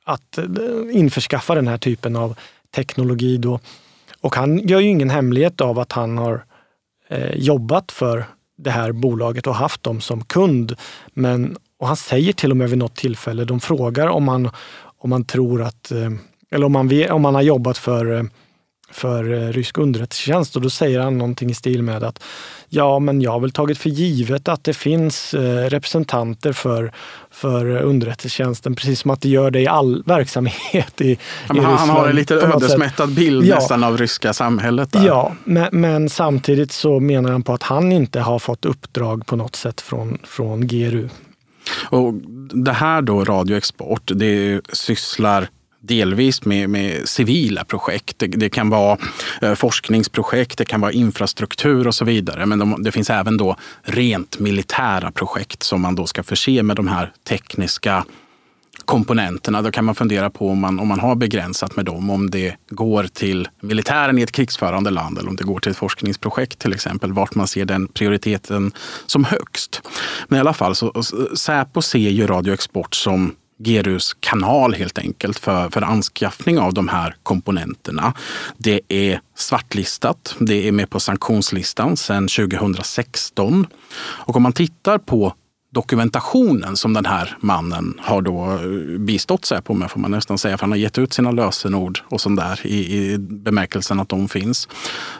att 0.04 0.38
införskaffa 0.92 1.54
den 1.54 1.68
här 1.68 1.78
typen 1.78 2.16
av 2.16 2.36
teknologi. 2.74 3.36
Då. 3.36 3.60
Och 4.20 4.34
han 4.34 4.58
gör 4.58 4.80
ju 4.80 4.88
ingen 4.88 5.10
hemlighet 5.10 5.60
av 5.60 5.78
att 5.78 5.92
han 5.92 6.18
har 6.18 6.44
Eh, 7.10 7.34
jobbat 7.34 7.92
för 7.92 8.24
det 8.58 8.70
här 8.70 8.92
bolaget 8.92 9.46
och 9.46 9.54
haft 9.54 9.82
dem 9.82 10.00
som 10.00 10.24
kund. 10.24 10.76
Men, 11.12 11.56
och 11.78 11.86
han 11.86 11.96
säger 11.96 12.32
till 12.32 12.50
och 12.50 12.56
med 12.56 12.70
vid 12.70 12.78
något 12.78 12.96
tillfälle, 12.96 13.44
de 13.44 13.60
frågar 13.60 14.08
om 14.08 14.28
han 14.28 14.50
om 15.02 15.12
han 15.12 15.24
tror 15.24 15.62
att, 15.62 15.90
eh, 15.90 16.10
eller 16.50 16.66
om 16.66 16.74
han, 16.74 17.10
om 17.10 17.24
han 17.24 17.34
har 17.34 17.42
jobbat 17.42 17.78
för 17.78 18.16
eh, 18.16 18.22
för 18.90 19.32
eh, 19.32 19.52
rysk 19.52 19.78
underrättelsetjänst 19.78 20.56
och 20.56 20.62
då 20.62 20.70
säger 20.70 21.00
han 21.00 21.18
någonting 21.18 21.50
i 21.50 21.54
stil 21.54 21.82
med 21.82 22.04
att 22.04 22.22
ja, 22.68 22.98
men 22.98 23.20
jag 23.20 23.30
har 23.30 23.40
väl 23.40 23.52
tagit 23.52 23.78
för 23.78 23.90
givet 23.90 24.48
att 24.48 24.64
det 24.64 24.74
finns 24.74 25.34
eh, 25.34 25.68
representanter 25.68 26.52
för, 26.52 26.92
för 27.30 27.66
underrättelsetjänsten, 27.66 28.74
precis 28.74 29.00
som 29.00 29.10
att 29.10 29.20
det 29.20 29.28
gör 29.28 29.50
det 29.50 29.60
i 29.60 29.66
all 29.66 30.02
verksamhet 30.06 31.00
i, 31.00 31.18
ja, 31.48 31.56
i 31.56 31.58
Han 31.58 31.72
Ryssland, 31.72 31.90
har 31.90 32.08
en 32.08 32.16
lite 32.16 32.34
ödesmättad 32.34 33.14
bild 33.14 33.46
ja. 33.46 33.54
nästan 33.54 33.84
av 33.84 33.98
ryska 33.98 34.32
samhället. 34.32 34.92
Där. 34.92 35.06
Ja, 35.06 35.32
men, 35.44 35.68
men, 35.72 36.10
samtidigt 36.10 36.72
så 36.72 37.00
menar 37.00 37.30
han 37.30 37.42
på 37.42 37.52
att 37.52 37.62
han 37.62 37.92
inte 37.92 38.20
har 38.20 38.38
fått 38.38 38.64
uppdrag 38.64 39.26
på 39.26 39.36
något 39.36 39.56
sätt 39.56 39.80
från, 39.80 40.18
från 40.24 40.66
GRU. 40.66 41.08
Och 41.84 42.14
det 42.52 42.72
här 42.72 43.02
då, 43.02 43.24
radioexport, 43.24 44.10
det 44.14 44.60
sysslar 44.72 45.48
delvis 45.80 46.44
med, 46.44 46.70
med 46.70 47.08
civila 47.08 47.64
projekt. 47.64 48.18
Det, 48.18 48.26
det 48.26 48.48
kan 48.48 48.70
vara 48.70 48.98
eh, 49.42 49.54
forskningsprojekt, 49.54 50.58
det 50.58 50.64
kan 50.64 50.80
vara 50.80 50.92
infrastruktur 50.92 51.86
och 51.86 51.94
så 51.94 52.04
vidare. 52.04 52.46
Men 52.46 52.58
de, 52.58 52.82
det 52.82 52.92
finns 52.92 53.10
även 53.10 53.36
då 53.36 53.56
rent 53.82 54.38
militära 54.38 55.10
projekt 55.10 55.62
som 55.62 55.80
man 55.80 55.94
då 55.94 56.06
ska 56.06 56.22
förse 56.22 56.62
med 56.62 56.76
de 56.76 56.88
här 56.88 57.12
tekniska 57.28 58.04
komponenterna. 58.84 59.62
Då 59.62 59.70
kan 59.70 59.84
man 59.84 59.94
fundera 59.94 60.30
på 60.30 60.50
om 60.50 60.58
man, 60.58 60.80
om 60.80 60.88
man 60.88 61.00
har 61.00 61.14
begränsat 61.14 61.76
med 61.76 61.84
dem. 61.84 62.10
Om 62.10 62.30
det 62.30 62.56
går 62.70 63.04
till 63.04 63.48
militären 63.60 64.18
i 64.18 64.22
ett 64.22 64.32
krigsförande 64.32 64.90
land 64.90 65.18
eller 65.18 65.28
om 65.28 65.36
det 65.36 65.44
går 65.44 65.60
till 65.60 65.70
ett 65.70 65.78
forskningsprojekt 65.78 66.58
till 66.58 66.72
exempel. 66.72 67.12
Vart 67.12 67.34
man 67.34 67.46
ser 67.46 67.64
den 67.64 67.88
prioriteten 67.88 68.72
som 69.06 69.24
högst. 69.24 69.82
Men 70.28 70.36
i 70.36 70.40
alla 70.40 70.52
fall, 70.52 70.74
så, 70.74 71.02
Säpo 71.36 71.82
ser 71.82 71.98
ju 71.98 72.26
radioexport 72.26 72.94
som 72.94 73.34
GRUs 73.60 74.16
kanal 74.20 74.74
helt 74.74 74.98
enkelt 74.98 75.38
för, 75.38 75.70
för 75.70 75.82
anskaffning 75.82 76.58
av 76.58 76.74
de 76.74 76.88
här 76.88 77.16
komponenterna. 77.22 78.14
Det 78.56 78.80
är 78.88 79.20
svartlistat. 79.36 80.36
Det 80.38 80.68
är 80.68 80.72
med 80.72 80.90
på 80.90 81.00
sanktionslistan 81.00 81.96
sedan 81.96 82.28
2016. 82.28 83.66
Och 84.02 84.36
om 84.36 84.42
man 84.42 84.52
tittar 84.52 84.98
på 84.98 85.34
dokumentationen 85.72 86.76
som 86.76 86.92
den 86.92 87.06
här 87.06 87.36
mannen 87.40 88.00
har 88.02 88.22
då 88.22 88.52
eh, 88.52 88.98
bistått 88.98 89.44
sig 89.44 89.62
på 89.62 89.74
med, 89.74 89.90
får 89.90 90.00
man 90.00 90.10
nästan 90.10 90.38
säga, 90.38 90.58
för 90.58 90.62
han 90.62 90.70
har 90.70 90.78
gett 90.78 90.98
ut 90.98 91.12
sina 91.12 91.30
lösenord 91.30 92.00
och 92.08 92.20
sånt 92.20 92.40
där 92.40 92.66
i, 92.66 92.96
i 92.96 93.18
bemärkelsen 93.18 94.00
att 94.00 94.08
de 94.08 94.28
finns. 94.28 94.68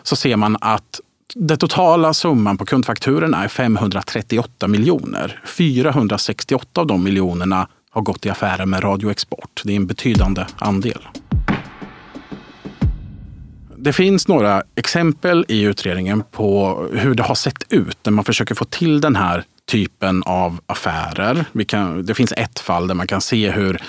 Så 0.03 0.17
ser 0.17 0.37
man 0.37 0.57
att 0.61 1.01
den 1.35 1.59
totala 1.59 2.15
summan 2.15 2.59
på 2.59 2.67
kundfakturorna 2.67 3.45
är 3.45 3.49
538 3.49 4.69
miljoner. 4.69 5.43
468 5.47 6.81
av 6.81 6.87
de 6.87 7.05
miljonerna 7.05 7.69
har 7.91 8.03
gått 8.03 8.27
i 8.27 8.31
affärer 8.31 8.67
med 8.67 8.85
radioexport. 8.85 9.63
Det 9.65 9.73
är 9.73 9.77
en 9.77 9.87
betydande 9.87 10.47
andel. 10.59 11.09
Det 13.77 13.93
finns 13.93 14.29
några 14.29 14.63
exempel 14.75 15.45
i 15.49 15.63
utredningen 15.63 16.23
på 16.31 16.79
hur 16.93 17.15
det 17.15 17.23
har 17.23 17.35
sett 17.35 17.73
ut 17.73 17.99
när 18.03 18.13
man 18.13 18.25
försöker 18.25 18.55
få 18.55 18.65
till 18.65 19.01
den 19.01 19.17
här 19.17 19.45
typen 19.71 20.23
av 20.23 20.61
affärer. 20.67 21.45
Kan, 21.67 22.07
det 22.07 22.15
finns 22.15 22.33
ett 22.37 22.59
fall 22.59 22.87
där 22.87 22.95
man 22.95 23.07
kan 23.07 23.21
se 23.21 23.51
hur 23.51 23.83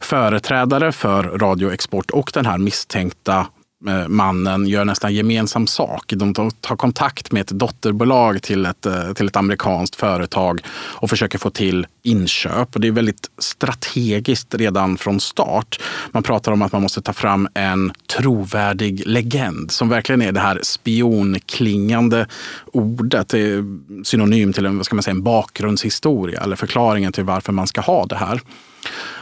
företrädare 0.00 0.92
för 0.92 1.22
radioexport 1.22 2.10
och 2.10 2.30
den 2.34 2.46
här 2.46 2.58
misstänkta 2.58 3.46
Eh, 3.88 4.08
mannen 4.08 4.66
gör 4.66 4.84
nästan 4.84 5.14
gemensam 5.14 5.66
sak. 5.66 6.12
De 6.16 6.34
tar 6.34 6.76
kontakt 6.76 7.32
med 7.32 7.40
ett 7.40 7.48
dotterbolag 7.48 8.42
till 8.42 8.66
ett, 8.66 8.86
eh, 8.86 9.12
till 9.12 9.26
ett 9.26 9.36
amerikanskt 9.36 9.96
företag 9.96 10.60
och 10.74 11.10
försöker 11.10 11.38
få 11.38 11.50
till 11.50 11.86
inköp. 12.02 12.74
Och 12.74 12.80
det 12.80 12.88
är 12.88 12.92
väldigt 12.92 13.30
strategiskt 13.38 14.54
redan 14.54 14.96
från 14.96 15.20
start. 15.20 15.80
Man 16.10 16.22
pratar 16.22 16.52
om 16.52 16.62
att 16.62 16.72
man 16.72 16.82
måste 16.82 17.02
ta 17.02 17.12
fram 17.12 17.48
en 17.54 17.92
trovärdig 18.16 19.02
legend 19.06 19.70
som 19.70 19.88
verkligen 19.88 20.22
är 20.22 20.32
det 20.32 20.40
här 20.40 20.60
spionklingande 20.62 22.26
ordet. 22.64 23.28
Det 23.28 23.40
är 23.40 23.64
synonym 24.04 24.52
till 24.52 24.66
en, 24.66 24.76
vad 24.76 24.86
ska 24.86 24.96
man 24.96 25.02
säga, 25.02 25.14
en 25.14 25.22
bakgrundshistoria 25.22 26.40
eller 26.40 26.56
förklaringen 26.56 27.12
till 27.12 27.24
varför 27.24 27.52
man 27.52 27.66
ska 27.66 27.80
ha 27.80 28.06
det 28.06 28.16
här. 28.16 28.40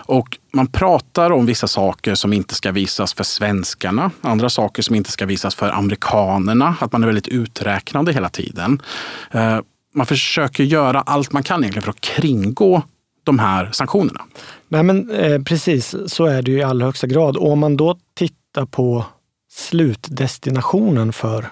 Och 0.04 0.38
man 0.52 0.66
pratar 0.66 1.30
om 1.30 1.46
vissa 1.46 1.68
saker 1.68 2.14
som 2.14 2.32
inte 2.32 2.54
ska 2.54 2.72
visas 2.72 3.14
för 3.14 3.24
svenskarna, 3.24 4.10
andra 4.20 4.48
saker 4.48 4.82
som 4.82 4.94
inte 4.94 5.10
ska 5.10 5.26
visas 5.26 5.54
för 5.54 5.70
amerikanerna. 5.70 6.76
Att 6.80 6.92
man 6.92 7.02
är 7.02 7.06
väldigt 7.06 7.28
uträknande 7.28 8.12
hela 8.12 8.28
tiden. 8.28 8.82
Eh, 9.30 9.58
man 9.94 10.06
försöker 10.06 10.64
göra 10.64 11.00
allt 11.00 11.32
man 11.32 11.42
kan 11.42 11.60
egentligen 11.60 11.82
för 11.82 11.90
att 11.90 12.00
kringgå 12.00 12.82
de 13.24 13.38
här 13.38 13.68
sanktionerna. 13.72 14.20
Nej, 14.68 14.82
men, 14.82 15.10
eh, 15.10 15.42
precis, 15.42 15.94
så 16.06 16.24
är 16.24 16.42
det 16.42 16.50
ju 16.50 16.58
i 16.58 16.62
allra 16.62 16.86
högsta 16.86 17.06
grad. 17.06 17.36
Och 17.36 17.52
om 17.52 17.58
man 17.58 17.76
då 17.76 17.98
tittar 18.14 18.66
på 18.66 19.04
slutdestinationen 19.50 21.12
för 21.12 21.48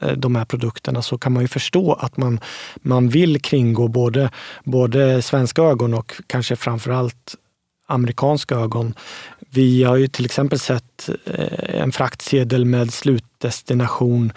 eh, 0.00 0.12
de 0.12 0.36
här 0.36 0.44
produkterna 0.44 1.02
så 1.02 1.18
kan 1.18 1.32
man 1.32 1.42
ju 1.42 1.48
förstå 1.48 1.92
att 1.92 2.16
man, 2.16 2.40
man 2.76 3.08
vill 3.08 3.42
kringgå 3.42 3.88
både, 3.88 4.30
både 4.64 5.22
svenska 5.22 5.62
ögon 5.62 5.94
och 5.94 6.12
kanske 6.26 6.56
framförallt 6.56 7.34
amerikanska 7.86 8.54
ögon. 8.54 8.94
Vi 9.50 9.84
har 9.84 9.96
ju 9.96 10.08
till 10.08 10.24
exempel 10.24 10.58
sett 10.58 11.10
eh, 11.26 11.80
en 11.80 11.92
fraktsedel 11.92 12.64
med 12.64 12.92
slutdestination 12.92 14.32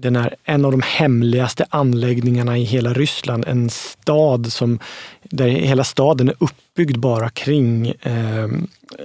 den 0.00 0.16
är 0.16 0.34
en 0.44 0.64
av 0.64 0.72
de 0.72 0.82
hemligaste 0.84 1.66
anläggningarna 1.70 2.58
i 2.58 2.62
hela 2.62 2.92
Ryssland. 2.92 3.44
En 3.48 3.70
stad 3.70 4.52
som, 4.52 4.78
där 5.22 5.48
hela 5.48 5.84
staden 5.84 6.28
är 6.28 6.34
uppbyggd 6.38 6.98
bara 6.98 7.30
kring 7.30 7.88
eh, 7.88 8.48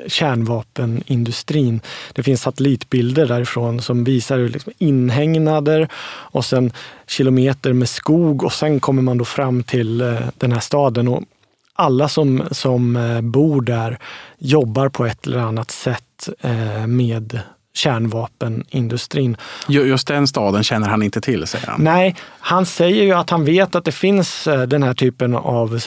kärnvapenindustrin. 0.08 1.82
Det 2.14 2.24
finns 2.24 2.42
satellitbilder 2.42 3.26
därifrån 3.26 3.82
som 3.82 4.04
visar 4.04 4.38
liksom 4.38 4.74
inhägnader 4.78 5.88
och 6.04 6.46
sen 6.46 6.72
kilometer 7.08 7.74
med 7.74 7.90
skog 7.90 8.44
och 8.44 8.54
sen 8.54 8.80
kommer 8.80 9.02
man 9.02 9.18
då 9.18 9.26
fram 9.26 9.64
till 9.64 10.02
eh, 10.02 10.20
den 10.38 10.52
här 10.52 10.60
staden. 10.60 11.08
Och 11.08 11.24
alla 11.74 12.10
som, 12.10 12.44
som 12.52 12.96
eh, 12.96 13.22
bor 13.22 13.62
där 13.62 13.98
jobbar 14.38 14.90
på 14.90 15.06
ett 15.06 15.28
eller 15.28 15.40
annat 15.40 15.72
sätt 15.72 16.30
eh, 16.42 16.88
med 16.88 17.40
kärnvapenindustrin. 17.74 19.38
Just 19.68 20.08
den 20.08 20.28
staden 20.28 20.64
känner 20.64 20.90
han 20.90 21.04
inte 21.04 21.22
till, 21.22 21.48
säger 21.48 21.68
han. 21.68 21.84
Nej, 21.84 22.16
han 22.40 22.66
säger 22.66 23.04
ju 23.04 23.12
att 23.12 23.30
han 23.30 23.46
vet 23.46 23.76
att 23.76 23.86
det 23.86 23.92
finns 23.92 24.48
eh, 24.48 24.62
den 24.62 24.84
här 24.84 24.94
typen 24.94 25.36
av 25.36 25.80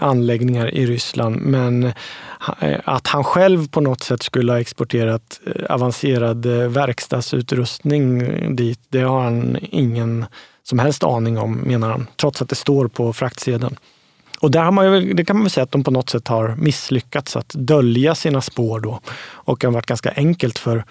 anläggningar 0.00 0.74
i 0.74 0.86
Ryssland, 0.86 1.36
men 1.36 1.92
att 2.84 3.06
han 3.06 3.24
själv 3.24 3.68
på 3.68 3.80
något 3.80 4.02
sätt 4.02 4.22
skulle 4.22 4.52
ha 4.52 4.60
exporterat 4.60 5.40
avancerad 5.68 6.46
verkstadsutrustning 6.46 8.56
dit, 8.56 8.80
det 8.88 9.00
har 9.00 9.22
han 9.22 9.58
ingen 9.62 10.26
som 10.62 10.78
helst 10.78 11.04
aning 11.04 11.38
om, 11.38 11.54
menar 11.54 11.90
han, 11.90 12.06
trots 12.16 12.42
att 12.42 12.48
det 12.48 12.54
står 12.54 12.88
på 12.88 13.12
fraktsedeln. 13.12 13.76
Och 14.40 14.50
där 14.50 14.62
har 14.62 14.72
man 14.72 14.84
ju, 14.92 15.14
det 15.14 15.24
kan 15.24 15.36
man 15.36 15.44
väl 15.44 15.50
säga 15.50 15.64
att 15.64 15.72
de 15.72 15.84
på 15.84 15.90
något 15.90 16.10
sätt 16.10 16.28
har 16.28 16.56
misslyckats 16.56 17.36
att 17.36 17.48
dölja 17.48 18.14
sina 18.14 18.40
spår 18.40 18.80
då. 18.80 19.00
Och 19.32 19.58
det 19.60 19.66
har 19.66 19.74
varit 19.74 19.86
ganska 19.86 20.12
enkelt 20.16 20.58
för 20.58 20.84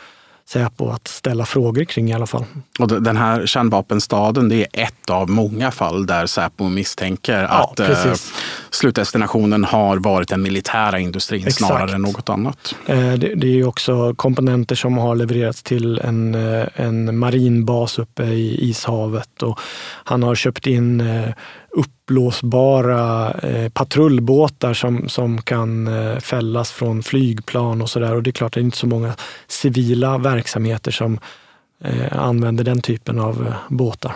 Säpo 0.49 0.89
att 0.89 1.07
ställa 1.07 1.45
frågor 1.45 1.83
kring 1.83 2.09
i 2.09 2.13
alla 2.13 2.27
fall. 2.27 2.43
Och 2.79 2.87
den 2.87 3.17
här 3.17 3.45
kärnvapenstaden, 3.45 4.49
det 4.49 4.55
är 4.55 4.83
ett 4.83 5.09
av 5.09 5.29
många 5.29 5.71
fall 5.71 6.05
där 6.05 6.25
Säpo 6.25 6.69
misstänker 6.69 7.41
ja, 7.41 7.47
att 7.47 7.79
eh, 7.79 8.13
slutdestinationen 8.69 9.63
har 9.63 9.97
varit 9.97 10.29
den 10.29 10.41
militära 10.41 10.99
industrin 10.99 11.47
Exakt. 11.47 11.57
snarare 11.57 11.95
än 11.95 12.01
något 12.01 12.29
annat. 12.29 12.75
Eh, 12.85 13.13
det, 13.13 13.35
det, 13.35 13.59
är 13.59 13.67
också 13.67 14.13
komponenter 14.15 14.75
som 14.75 14.97
har 14.97 15.15
levererats 15.15 15.63
till 15.63 15.99
en, 15.99 16.35
eh, 16.35 16.67
en 16.75 17.17
marinbas 17.17 17.99
uppe 17.99 18.23
i 18.23 18.69
Ishavet 18.69 19.43
och 19.43 19.59
han 20.03 20.23
har 20.23 20.35
köpt 20.35 20.67
in 20.67 21.01
eh, 21.01 21.29
uppblåsbara 21.77 23.31
eh, 23.31 23.69
patrullbåtar 23.69 24.73
som, 24.73 25.09
som 25.09 25.41
kan 25.41 25.87
eh, 25.87 26.19
fällas 26.19 26.71
från 26.71 27.03
flygplan 27.03 27.81
och 27.81 27.89
sådär. 27.89 28.15
Och 28.15 28.23
det 28.23 28.29
är 28.29 28.31
klart, 28.31 28.53
det 28.53 28.59
är 28.59 28.63
inte 28.63 28.77
så 28.77 28.87
många 28.87 29.13
civila 29.47 30.17
verksamheter 30.17 30.91
som 30.91 31.19
eh, 31.83 32.19
använder 32.19 32.63
den 32.63 32.81
typen 32.81 33.19
av 33.19 33.47
eh, 33.47 33.53
båtar. 33.69 34.15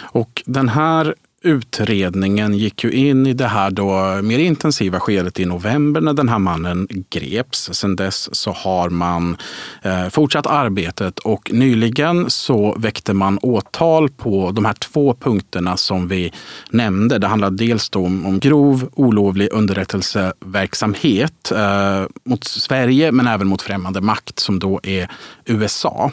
Och 0.00 0.42
den 0.46 0.68
här 0.68 1.14
utredningen 1.42 2.54
gick 2.54 2.84
ju 2.84 2.90
in 2.90 3.26
i 3.26 3.32
det 3.32 3.46
här 3.46 3.70
då 3.70 4.20
mer 4.22 4.38
intensiva 4.38 5.00
skedet 5.00 5.40
i 5.40 5.44
november 5.44 6.00
när 6.00 6.12
den 6.12 6.28
här 6.28 6.38
mannen 6.38 6.88
greps. 7.10 7.70
Sedan 7.72 7.96
dess 7.96 8.34
så 8.34 8.52
har 8.52 8.90
man 8.90 9.36
eh, 9.82 10.08
fortsatt 10.08 10.46
arbetet 10.46 11.18
och 11.18 11.50
nyligen 11.52 12.30
så 12.30 12.74
väckte 12.78 13.12
man 13.12 13.38
åtal 13.42 14.08
på 14.08 14.50
de 14.50 14.64
här 14.64 14.74
två 14.74 15.14
punkterna 15.14 15.76
som 15.76 16.08
vi 16.08 16.32
nämnde. 16.70 17.18
Det 17.18 17.26
handlar 17.26 17.50
dels 17.50 17.90
om, 17.94 18.26
om 18.26 18.38
grov 18.38 18.90
olovlig 18.94 19.48
underrättelseverksamhet 19.52 21.52
eh, 21.52 22.04
mot 22.24 22.44
Sverige 22.44 23.12
men 23.12 23.26
även 23.26 23.46
mot 23.46 23.62
främmande 23.62 24.00
makt 24.00 24.38
som 24.38 24.58
då 24.58 24.80
är 24.82 25.10
USA. 25.44 26.10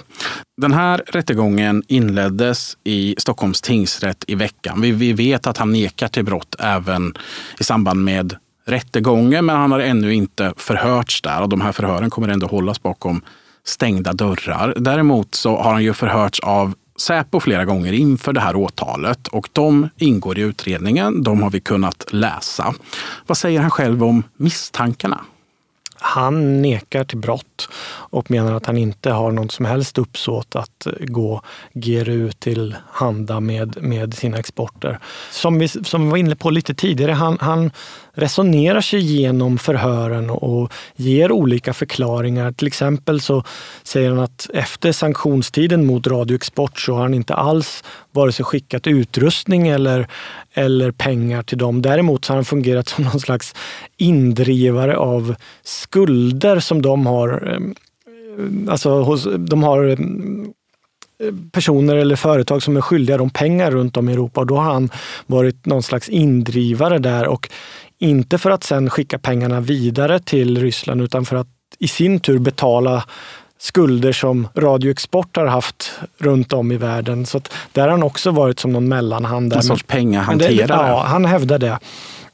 Den 0.58 0.74
här 0.74 1.04
rättegången 1.08 1.84
inleddes 1.88 2.78
i 2.84 3.16
Stockholms 3.18 3.62
tingsrätt 3.62 4.24
i 4.28 4.36
veckan. 4.36 4.82
Vi, 4.82 4.92
vi 4.92 5.14
vet 5.14 5.48
att 5.48 5.58
han 5.58 5.72
nekar 5.72 6.08
till 6.08 6.26
brott 6.26 6.56
även 6.60 7.14
i 7.60 7.64
samband 7.64 8.04
med 8.04 8.36
rättegången, 8.66 9.46
men 9.46 9.56
han 9.56 9.72
har 9.72 9.80
ännu 9.80 10.14
inte 10.14 10.54
förhörts 10.58 11.22
där 11.22 11.42
och 11.42 11.50
de 11.50 11.62
här 11.62 11.72
förhören 11.72 12.10
kommer 12.10 12.28
ändå 12.28 12.48
hållas 12.48 12.84
bakom 12.84 13.22
stängda 13.64 14.14
dörrar. 14.14 14.74
Däremot 14.78 15.36
så 15.36 15.58
har 15.58 15.72
han 15.74 15.84
ju 15.84 15.94
förhörts 15.94 16.40
av 16.40 16.74
Säpo 16.98 17.40
flera 17.40 17.66
gånger 17.66 17.94
inför 17.94 18.34
det 18.34 18.40
här 18.40 18.56
åtalet 18.56 19.28
och 19.28 19.50
de 19.54 19.90
ingår 19.98 20.40
i 20.40 20.42
utredningen. 20.42 21.24
De 21.24 21.42
har 21.42 21.50
vi 21.50 21.60
kunnat 21.60 22.06
läsa. 22.10 22.74
Vad 23.28 23.38
säger 23.38 23.62
han 23.62 23.72
själv 23.72 24.04
om 24.04 24.24
misstankarna? 24.38 25.22
Han 26.00 26.62
nekar 26.62 27.04
till 27.04 27.18
brott 27.18 27.70
och 27.88 28.32
menar 28.32 28.54
att 28.54 28.66
han 28.66 28.78
inte 28.78 29.12
har 29.12 29.32
något 29.32 29.52
som 29.52 29.66
helst 29.66 29.98
uppsåt 29.98 30.56
att 30.56 30.86
eh, 30.86 30.92
gå 31.00 31.42
GRU 31.74 32.32
till 32.32 32.76
handa 32.92 33.40
med, 33.40 33.84
med 33.84 34.14
sina 34.14 34.38
exporter. 34.38 35.00
Som 35.32 35.60
vi, 35.60 35.68
som 35.68 36.04
vi 36.04 36.10
var 36.10 36.18
inne 36.18 36.36
på 36.36 36.50
lite 36.50 36.74
tidigare, 36.74 37.12
han, 37.12 37.38
han 37.42 37.72
resonerar 38.16 38.82
sig 38.82 39.00
igenom 39.00 39.58
förhören 39.58 40.30
och 40.30 40.74
ger 40.96 41.32
olika 41.32 41.74
förklaringar. 41.74 42.52
Till 42.52 42.68
exempel 42.68 43.22
så 43.22 43.44
säger 43.84 44.10
han 44.10 44.20
att 44.20 44.50
efter 44.54 44.92
sanktionstiden 44.92 45.86
mot 45.86 46.08
radioexport 46.08 46.80
så 46.80 46.94
har 46.94 47.02
han 47.02 47.14
inte 47.14 47.34
alls 47.34 47.84
vare 48.12 48.32
sig 48.32 48.46
skickat 48.46 48.88
utrustning 48.88 49.68
eller, 49.68 50.08
eller 50.54 50.92
pengar 50.92 51.44
till 51.44 51.58
dem. 51.58 51.82
Däremot 51.82 52.28
har 52.28 52.36
han 52.36 52.46
fungerat 52.46 52.88
som 52.90 53.04
någon 53.04 53.20
slags 53.20 53.56
indrivare 53.98 54.98
av 54.98 55.36
skulder 55.64 56.60
som 56.60 56.82
de 56.82 57.06
har 57.06 57.54
ehm, 57.56 57.76
ehm, 58.38 58.70
Alltså 58.72 59.02
hos, 59.02 59.28
de 59.38 59.64
har 59.64 59.86
ehm, 59.86 60.54
personer 61.52 61.96
eller 61.96 62.16
företag 62.16 62.64
som 62.64 62.78
är 62.78 62.82
skyldiga 62.82 63.18
dem 63.18 63.30
pengar 63.30 63.72
runt 63.72 63.98
om 63.98 64.10
i 64.10 64.14
Europa 64.14 64.42
och 64.42 64.48
då 64.48 64.56
har 64.56 64.74
han 64.74 64.90
varit 65.26 65.66
någon 65.66 65.84
slags 65.84 66.10
indrivare 66.10 67.00
där 67.00 67.28
och 67.28 67.50
inte 68.00 68.38
för 68.38 68.52
att 68.52 68.64
sen 68.64 68.90
skicka 68.90 69.20
pengarna 69.20 69.62
vidare 69.62 70.20
till 70.20 70.62
Ryssland 70.62 71.02
utan 71.02 71.26
för 71.26 71.36
att 71.36 71.48
i 71.80 71.88
sin 71.88 72.20
tur 72.20 72.40
betala 72.40 73.04
skulder 73.58 74.14
som 74.14 74.48
radioexport 74.56 75.36
har 75.38 75.46
haft 75.46 76.00
runt 76.18 76.54
om 76.54 76.72
i 76.72 76.78
världen. 76.78 77.26
Så 77.26 77.42
där 77.72 77.82
har 77.82 77.90
han 77.90 78.04
också 78.04 78.32
varit 78.32 78.60
som 78.60 78.72
någon 78.72 78.88
mellanhand. 78.88 79.54
En 79.54 79.64
sorts 79.64 79.84
pengahanterare? 79.84 80.90
Ja, 80.90 81.04
han 81.08 81.26
hävdar 81.26 81.60
det. 81.60 81.80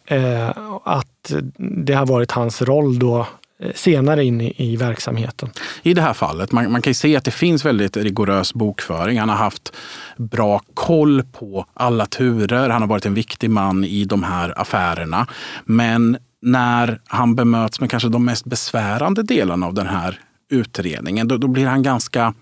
Eh, 0.06 0.50
att 0.84 1.32
det 1.58 1.94
har 1.94 2.06
varit 2.06 2.32
hans 2.32 2.62
roll 2.62 3.00
då 3.00 3.28
Eh, 3.62 3.72
senare 3.76 4.24
in 4.24 4.42
i, 4.42 4.54
i, 4.58 4.76
verksamheten. 4.76 5.50
I 5.84 5.94
det 5.94 6.02
här 6.02 6.14
fallet, 6.14 6.52
man, 6.52 6.72
man 6.72 6.82
kan 6.82 6.94
se 6.94 7.16
att 7.16 7.24
det 7.24 7.32
finns 7.32 7.66
väldigt 7.66 7.98
rigorös 7.98 8.54
bokföring. 8.54 9.20
Han 9.20 9.30
har 9.30 9.36
haft 9.36 9.74
bra 10.18 10.62
koll 10.74 11.24
på 11.24 11.66
alla 11.74 12.06
turer. 12.06 12.70
Han 12.70 12.82
har 12.82 12.90
varit 12.90 13.06
en 13.06 13.14
viktig 13.14 13.50
man 13.50 13.84
i 13.84 14.06
de 14.06 14.24
här 14.24 14.62
affärerna. 14.62 15.28
Men 15.66 16.18
när 16.42 17.00
han 17.06 17.36
bemöts 17.36 17.80
med 17.80 17.90
kanske 17.90 18.10
de 18.10 18.26
mest 18.26 18.46
besvärande 18.46 19.24
delarna 19.24 19.66
av 19.66 19.74
den 19.74 19.88
här 19.88 20.20
utredningen, 20.50 21.28
då, 21.28 21.38
då 21.38 21.48
blir 21.48 21.68
han 21.68 21.84
ganska 21.84 22.34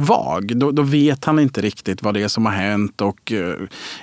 vag. 0.00 0.56
Då, 0.56 0.70
då, 0.70 0.82
vet 0.82 1.24
han 1.24 1.38
inte 1.38 1.60
riktigt 1.60 2.02
vad 2.02 2.14
det 2.14 2.22
är 2.22 2.28
som 2.28 2.46
har 2.46 2.52
hänt 2.52 3.00
och 3.00 3.32
uh, 3.32 3.54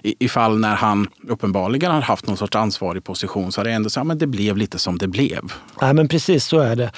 ifall 0.01 0.59
när 0.59 0.75
han 0.75 1.07
uppenbarligen 1.27 1.91
har 1.91 2.01
haft 2.01 2.27
någon 2.27 2.37
sorts 2.37 2.55
ansvarig 2.55 3.03
position 3.03 3.51
så 3.51 3.59
har 3.59 3.65
det 3.65 3.71
ändå 3.71 3.89
så, 3.89 3.99
ja, 3.99 4.03
men 4.03 4.17
det 4.17 4.27
blev 4.27 4.57
lite 4.57 4.79
som 4.79 4.97
det 4.97 5.07
blev. 5.07 5.53
Nej, 5.81 5.93
men 5.93 6.07
precis 6.07 6.45
så 6.45 6.59
är 6.59 6.75
det. 6.75 6.91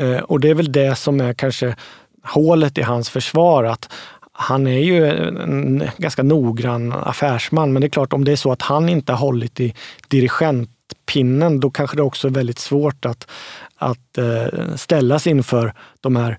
Uh, 0.00 0.18
och 0.22 0.40
det 0.40 0.50
är 0.50 0.54
väl 0.54 0.72
det 0.72 0.98
som 0.98 1.20
är 1.20 1.34
kanske 1.34 1.76
hålet 2.24 2.78
i 2.78 2.82
hans 2.82 3.10
försvar. 3.10 3.64
att 3.64 3.92
han 4.32 4.66
är 4.66 4.78
ju 4.78 5.06
en 5.06 5.82
ganska 5.98 6.22
noggrann 6.22 6.92
affärsman, 6.92 7.72
men 7.72 7.80
det 7.80 7.86
är 7.86 7.90
klart 7.90 8.12
om 8.12 8.24
det 8.24 8.32
är 8.32 8.36
så 8.36 8.52
att 8.52 8.62
han 8.62 8.88
inte 8.88 9.12
har 9.12 9.18
hållit 9.18 9.60
i 9.60 9.74
dirigentpinnen, 10.08 11.60
då 11.60 11.70
kanske 11.70 11.96
det 11.96 12.02
också 12.02 12.28
är 12.28 12.32
väldigt 12.32 12.58
svårt 12.58 13.04
att, 13.04 13.30
att 13.76 14.18
uh, 14.18 14.74
ställas 14.76 15.26
inför 15.26 15.74
de 16.00 16.16
här 16.16 16.38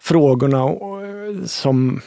frågorna 0.00 0.64
som 1.46 2.00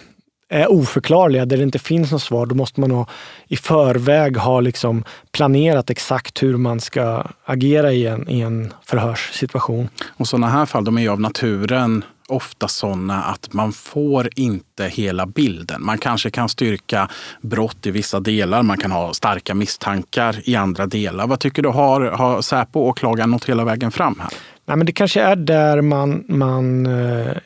är 0.49 0.71
oförklarliga, 0.71 1.45
där 1.45 1.57
det 1.57 1.63
inte 1.63 1.79
finns 1.79 2.11
något 2.11 2.21
svar, 2.21 2.45
då 2.45 2.55
måste 2.55 2.79
man 2.79 2.89
nog 2.89 3.09
i 3.47 3.55
förväg 3.55 4.37
ha 4.37 4.59
liksom 4.59 5.03
planerat 5.31 5.89
exakt 5.89 6.43
hur 6.43 6.57
man 6.57 6.79
ska 6.79 7.23
agera 7.45 7.91
i 7.91 8.07
en, 8.07 8.29
i 8.29 8.41
en 8.41 8.73
förhörssituation. 8.85 9.89
Och 10.17 10.27
sådana 10.27 10.47
här 10.47 10.65
fall, 10.65 10.83
de 10.83 10.97
är 10.97 11.01
ju 11.01 11.09
av 11.09 11.21
naturen 11.21 12.03
ofta 12.27 12.67
sådana 12.67 13.23
att 13.23 13.53
man 13.53 13.71
får 13.71 14.29
inte 14.35 14.85
hela 14.85 15.25
bilden. 15.25 15.83
Man 15.83 15.97
kanske 15.97 16.29
kan 16.29 16.49
styrka 16.49 17.09
brott 17.41 17.85
i 17.85 17.91
vissa 17.91 18.19
delar, 18.19 18.63
man 18.63 18.77
kan 18.77 18.91
ha 18.91 19.13
starka 19.13 19.55
misstankar 19.55 20.49
i 20.49 20.55
andra 20.55 20.85
delar. 20.85 21.27
Vad 21.27 21.39
tycker 21.39 21.61
du, 21.61 21.69
har, 21.69 22.01
har 22.01 22.41
Säpo 22.41 22.79
och 22.79 22.87
åklagaren 22.87 23.31
nått 23.31 23.45
hela 23.45 23.63
vägen 23.65 23.91
fram 23.91 24.19
här? 24.19 24.29
Nej, 24.65 24.77
men 24.77 24.85
det 24.85 24.91
kanske 24.91 25.21
är 25.21 25.35
där 25.35 25.81
man, 25.81 26.23
man 26.27 26.85
eh, 26.85 27.37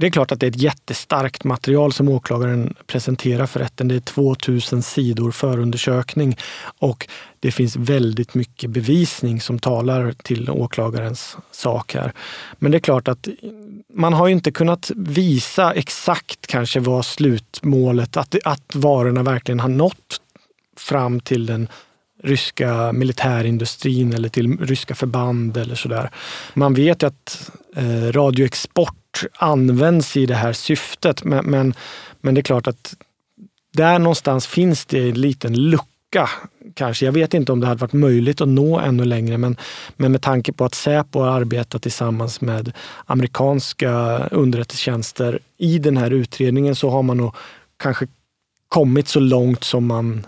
det 0.00 0.06
är 0.06 0.10
klart 0.10 0.32
att 0.32 0.40
det 0.40 0.46
är 0.46 0.50
ett 0.50 0.62
jättestarkt 0.62 1.44
material 1.44 1.92
som 1.92 2.08
åklagaren 2.08 2.74
presenterar 2.86 3.46
för 3.46 3.60
rätten. 3.60 3.88
Det 3.88 3.94
är 3.94 4.00
2000 4.00 4.82
sidor 4.82 5.30
förundersökning 5.30 6.36
och 6.78 7.08
det 7.40 7.52
finns 7.52 7.76
väldigt 7.76 8.34
mycket 8.34 8.70
bevisning 8.70 9.40
som 9.40 9.58
talar 9.58 10.12
till 10.12 10.50
åklagarens 10.50 11.36
sak 11.50 11.94
här. 11.94 12.12
Men 12.58 12.72
det 12.72 12.78
är 12.78 12.80
klart 12.80 13.08
att 13.08 13.28
man 13.94 14.12
har 14.12 14.28
inte 14.28 14.50
kunnat 14.52 14.90
visa 14.96 15.72
exakt 15.72 16.46
kanske 16.46 16.80
vad 16.80 17.04
slutmålet, 17.04 18.16
att, 18.16 18.36
att 18.44 18.74
varorna 18.74 19.22
verkligen 19.22 19.60
har 19.60 19.68
nått 19.68 20.20
fram 20.76 21.20
till 21.20 21.46
den 21.46 21.68
ryska 22.22 22.92
militärindustrin 22.92 24.12
eller 24.12 24.28
till 24.28 24.58
ryska 24.58 24.94
förband 24.94 25.56
eller 25.56 25.74
sådär. 25.74 26.10
Man 26.54 26.74
vet 26.74 27.02
ju 27.02 27.06
att 27.06 27.50
eh, 27.76 28.12
radioexport 28.12 28.94
används 29.34 30.16
i 30.16 30.26
det 30.26 30.34
här 30.34 30.52
syftet. 30.52 31.24
Men, 31.24 31.44
men, 31.44 31.74
men 32.20 32.34
det 32.34 32.40
är 32.40 32.42
klart 32.42 32.66
att 32.66 32.96
där 33.72 33.98
någonstans 33.98 34.46
finns 34.46 34.86
det 34.86 35.08
en 35.08 35.20
liten 35.20 35.70
lucka 35.70 36.28
kanske. 36.74 37.04
Jag 37.04 37.12
vet 37.12 37.34
inte 37.34 37.52
om 37.52 37.60
det 37.60 37.66
hade 37.66 37.80
varit 37.80 37.92
möjligt 37.92 38.40
att 38.40 38.48
nå 38.48 38.78
ännu 38.78 39.04
längre, 39.04 39.38
men, 39.38 39.56
men 39.96 40.12
med 40.12 40.22
tanke 40.22 40.52
på 40.52 40.64
att 40.64 40.74
Säpo 40.74 41.20
har 41.20 41.28
arbetat 41.28 41.82
tillsammans 41.82 42.40
med 42.40 42.72
amerikanska 43.06 43.90
underrättelsetjänster 44.30 45.38
i 45.58 45.78
den 45.78 45.96
här 45.96 46.10
utredningen 46.10 46.74
så 46.74 46.90
har 46.90 47.02
man 47.02 47.16
nog 47.16 47.34
kanske 47.76 48.06
kommit 48.68 49.08
så 49.08 49.20
långt 49.20 49.64
som 49.64 49.86
man 49.86 50.26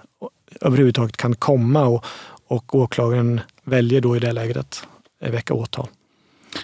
överhuvudtaget 0.61 1.17
kan 1.17 1.35
komma 1.35 1.85
och, 1.85 2.05
och 2.47 2.75
åklagaren 2.75 3.41
väljer 3.65 4.01
då 4.01 4.17
i 4.17 4.19
det 4.19 4.33
läget 4.33 4.57
att 4.57 4.85
väcka 5.19 5.55
åtal. 5.55 5.89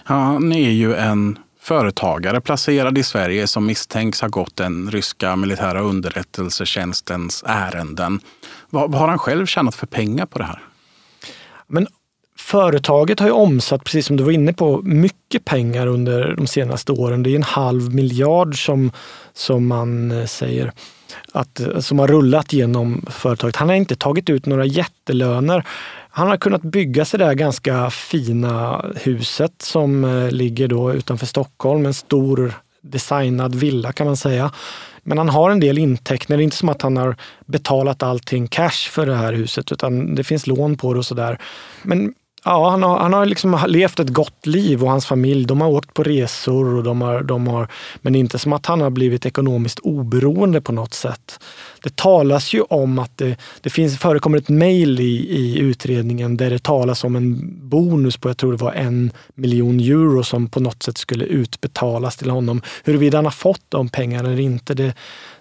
Han 0.05 0.53
är 0.53 0.71
ju 0.71 0.95
en 0.95 1.39
företagare 1.69 2.41
placerad 2.41 2.99
i 2.99 3.03
Sverige 3.03 3.47
som 3.47 3.67
misstänks 3.67 4.21
ha 4.21 4.29
gått 4.29 4.57
den 4.57 4.91
ryska 4.91 5.37
militära 5.37 5.81
underrättelsetjänstens 5.81 7.45
ärenden. 7.47 8.21
Vad, 8.71 8.93
vad 8.93 9.01
har 9.01 9.09
han 9.09 9.19
själv 9.19 9.47
tjänat 9.47 9.75
för 9.75 9.87
pengar 9.87 10.27
på 10.27 10.39
det 10.39 10.45
här? 10.45 10.63
Men 11.67 11.87
Företaget 12.39 13.21
har 13.21 13.27
ju 13.27 13.33
omsatt, 13.33 13.85
precis 13.85 14.07
som 14.07 14.17
du 14.17 14.25
var 14.25 14.33
inne 14.33 14.53
på, 14.53 14.83
mycket 14.83 15.45
pengar 15.45 15.87
under 15.87 16.35
de 16.37 16.47
senaste 16.47 16.93
åren. 16.93 17.23
Det 17.23 17.31
är 17.31 17.37
en 17.37 17.43
halv 17.43 17.95
miljard 17.95 18.65
som, 18.65 18.93
som 19.33 19.67
man 19.67 20.11
eh, 20.11 20.27
säger 20.27 20.73
att, 21.33 21.61
som 21.81 21.99
har 21.99 22.09
rullat 22.09 22.53
genom 22.53 23.07
företaget. 23.11 23.57
Han 23.57 23.69
har 23.69 23.77
inte 23.77 23.97
tagit 23.97 24.31
ut 24.31 24.47
några 24.47 24.65
jättelöner. 24.65 25.65
Han 26.19 26.29
har 26.29 26.37
kunnat 26.37 26.63
bygga 26.63 27.05
sig 27.05 27.19
det 27.19 27.25
där 27.25 27.35
ganska 27.35 27.91
fina 27.91 28.85
huset 28.97 29.53
som 29.63 30.05
eh, 30.05 30.31
ligger 30.31 30.69
då 30.69 30.93
utanför 30.93 31.27
Stockholm. 31.27 31.87
En 31.87 31.95
stor 31.95 32.53
designad 32.81 33.55
villa 33.55 33.93
kan 33.93 34.07
man 34.07 34.17
säga. 34.17 34.53
Men 35.03 35.19
han 35.19 35.29
har 35.29 35.51
en 35.51 35.61
del 35.61 35.79
intäkter. 35.79 36.37
Det 36.37 36.43
är 36.43 36.45
inte 36.45 36.57
som 36.57 36.69
att 36.69 36.83
han 36.83 36.97
har 36.97 37.17
betalat 37.47 38.03
allting 38.03 38.49
cash 38.49 38.91
för 38.91 39.07
det 39.07 39.15
här 39.15 39.33
huset 39.33 39.73
utan 39.73 40.15
det 40.15 40.25
finns 40.25 40.47
lån 40.47 40.77
på 40.77 40.93
det 40.93 40.99
och 40.99 41.07
sådär. 41.07 41.39
Men 41.83 42.15
Ja, 42.45 42.71
han 42.71 42.83
har, 42.83 42.99
han 42.99 43.13
har 43.13 43.27
liksom 43.27 43.59
levt 43.67 44.01
ett 44.01 44.09
gott 44.09 44.47
liv 44.47 44.83
och 44.83 44.91
hans 44.91 45.07
familj, 45.07 45.47
de 45.47 45.61
har 45.61 45.69
åkt 45.69 45.95
på 45.95 46.03
resor 46.03 46.75
och 46.75 46.83
de 46.83 47.01
har, 47.01 47.23
de 47.23 47.47
har, 47.47 47.69
men 48.01 48.15
inte 48.15 48.39
som 48.39 48.53
att 48.53 48.67
han 48.67 48.81
har 48.81 48.91
blivit 48.91 49.27
ekonomiskt 49.27 49.79
oberoende 49.79 50.61
på 50.61 50.73
något 50.73 50.95
sätt. 50.95 51.41
Det 51.83 51.97
talas 51.97 52.55
ju 52.55 52.61
om 52.61 52.99
att 52.99 53.19
det, 53.19 53.37
det 53.61 53.71
finns, 53.71 53.99
förekommer 53.99 54.39
ett 54.39 54.49
mejl 54.49 55.01
i, 55.01 55.37
i 55.37 55.59
utredningen 55.59 56.37
där 56.37 56.51
det 56.51 56.63
talas 56.63 57.05
om 57.05 57.17
en 57.17 57.59
bonus 57.69 58.17
på, 58.17 58.29
jag 58.29 58.37
tror 58.37 58.53
det 58.53 58.65
var 58.65 58.73
en 58.73 59.13
miljon 59.35 59.81
euro 59.81 60.23
som 60.23 60.49
på 60.49 60.61
något 60.61 60.83
sätt 60.83 60.99
skulle 60.99 61.25
utbetalas 61.25 62.17
till 62.17 62.31
honom. 62.31 62.63
Huruvida 62.85 63.19
han 63.19 63.25
har 63.25 63.33
fått 63.33 63.65
de 63.69 63.89
pengarna 63.89 64.29
eller 64.29 64.41
inte, 64.41 64.75
det, 64.75 64.95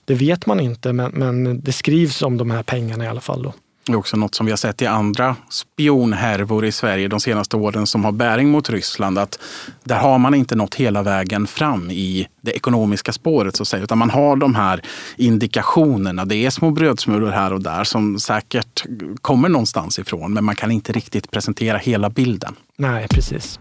det 0.05 0.13
vet 0.13 0.45
man 0.45 0.59
inte, 0.59 0.93
men, 0.93 1.11
men 1.11 1.61
det 1.61 1.71
skrivs 1.71 2.21
om 2.21 2.37
de 2.37 2.51
här 2.51 2.63
pengarna 2.63 3.05
i 3.05 3.07
alla 3.07 3.21
fall. 3.21 3.43
Då. 3.43 3.53
Det 3.87 3.95
är 3.95 3.97
också 3.97 4.17
något 4.17 4.35
som 4.35 4.45
vi 4.45 4.51
har 4.51 4.57
sett 4.57 4.81
i 4.81 4.85
andra 4.85 5.35
spionhärvor 5.49 6.65
i 6.65 6.71
Sverige 6.71 7.07
de 7.07 7.19
senaste 7.19 7.57
åren 7.57 7.87
som 7.87 8.05
har 8.05 8.11
bäring 8.11 8.49
mot 8.49 8.69
Ryssland. 8.69 9.17
Att 9.17 9.39
där 9.83 9.95
har 9.95 10.17
man 10.17 10.33
inte 10.33 10.55
nått 10.55 10.75
hela 10.75 11.03
vägen 11.03 11.47
fram 11.47 11.91
i 11.91 12.27
det 12.41 12.51
ekonomiska 12.51 13.11
spåret 13.11 13.55
så 13.55 13.63
att 13.63 13.67
säga. 13.67 13.83
Utan 13.83 13.97
man 13.97 14.09
har 14.09 14.35
de 14.35 14.55
här 14.55 14.81
indikationerna. 15.15 16.25
Det 16.25 16.35
är 16.35 16.49
små 16.49 16.71
brödsmulor 16.71 17.31
här 17.31 17.53
och 17.53 17.61
där 17.61 17.83
som 17.83 18.19
säkert 18.19 18.85
kommer 19.21 19.49
någonstans 19.49 19.99
ifrån. 19.99 20.33
Men 20.33 20.43
man 20.43 20.55
kan 20.55 20.71
inte 20.71 20.91
riktigt 20.91 21.31
presentera 21.31 21.77
hela 21.77 22.09
bilden. 22.09 22.55
Nej, 22.77 23.07
precis. 23.07 23.59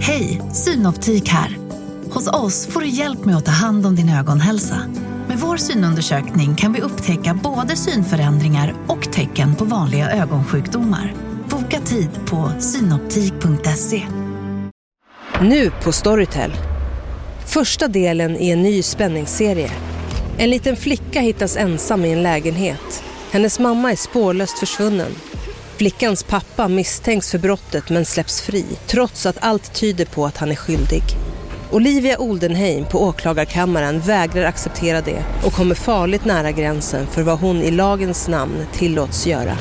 Hej, 0.00 0.42
Synoptik 0.52 1.28
här. 1.28 1.67
Hos 2.10 2.28
oss 2.28 2.66
får 2.66 2.80
du 2.80 2.88
hjälp 2.88 3.24
med 3.24 3.36
att 3.36 3.44
ta 3.44 3.50
hand 3.50 3.86
om 3.86 3.96
din 3.96 4.08
ögonhälsa. 4.08 4.80
Med 5.28 5.38
vår 5.38 5.56
synundersökning 5.56 6.54
kan 6.54 6.72
vi 6.72 6.80
upptäcka 6.80 7.34
både 7.34 7.76
synförändringar 7.76 8.74
och 8.86 9.12
tecken 9.12 9.54
på 9.54 9.64
vanliga 9.64 10.10
ögonsjukdomar. 10.10 11.14
Boka 11.50 11.80
tid 11.80 12.10
på 12.26 12.52
synoptik.se. 12.60 14.02
Nu 15.40 15.70
på 15.84 15.92
Storytel. 15.92 16.52
Första 17.46 17.88
delen 17.88 18.36
i 18.36 18.50
en 18.50 18.62
ny 18.62 18.82
spänningsserie. 18.82 19.70
En 20.38 20.50
liten 20.50 20.76
flicka 20.76 21.20
hittas 21.20 21.56
ensam 21.56 22.04
i 22.04 22.12
en 22.12 22.22
lägenhet. 22.22 23.02
Hennes 23.30 23.58
mamma 23.58 23.92
är 23.92 23.96
spårlöst 23.96 24.58
försvunnen. 24.58 25.12
Flickans 25.76 26.22
pappa 26.22 26.68
misstänks 26.68 27.30
för 27.30 27.38
brottet 27.38 27.90
men 27.90 28.04
släpps 28.04 28.40
fri 28.40 28.64
trots 28.86 29.26
att 29.26 29.38
allt 29.40 29.74
tyder 29.74 30.04
på 30.04 30.26
att 30.26 30.36
han 30.36 30.50
är 30.50 30.56
skyldig. 30.56 31.02
Olivia 31.72 32.18
Oldenheim 32.18 32.84
på 32.84 33.02
åklagarkammaren 33.02 34.00
vägrar 34.00 34.44
acceptera 34.44 35.00
det 35.00 35.24
och 35.46 35.52
kommer 35.52 35.74
farligt 35.74 36.24
nära 36.24 36.50
gränsen 36.52 37.06
för 37.06 37.22
vad 37.22 37.38
hon 37.38 37.56
i 37.56 37.70
lagens 37.70 38.28
namn 38.28 38.66
tillåts 38.72 39.26
göra. 39.26 39.56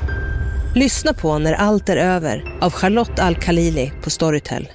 Lyssna 0.75 1.13
på 1.13 1.39
När 1.39 1.53
allt 1.53 1.89
är 1.89 1.97
över 1.97 2.57
av 2.61 2.71
Charlotte 2.71 3.19
Al-Khalili 3.19 3.91
på 4.03 4.09
Storytel. 4.09 4.69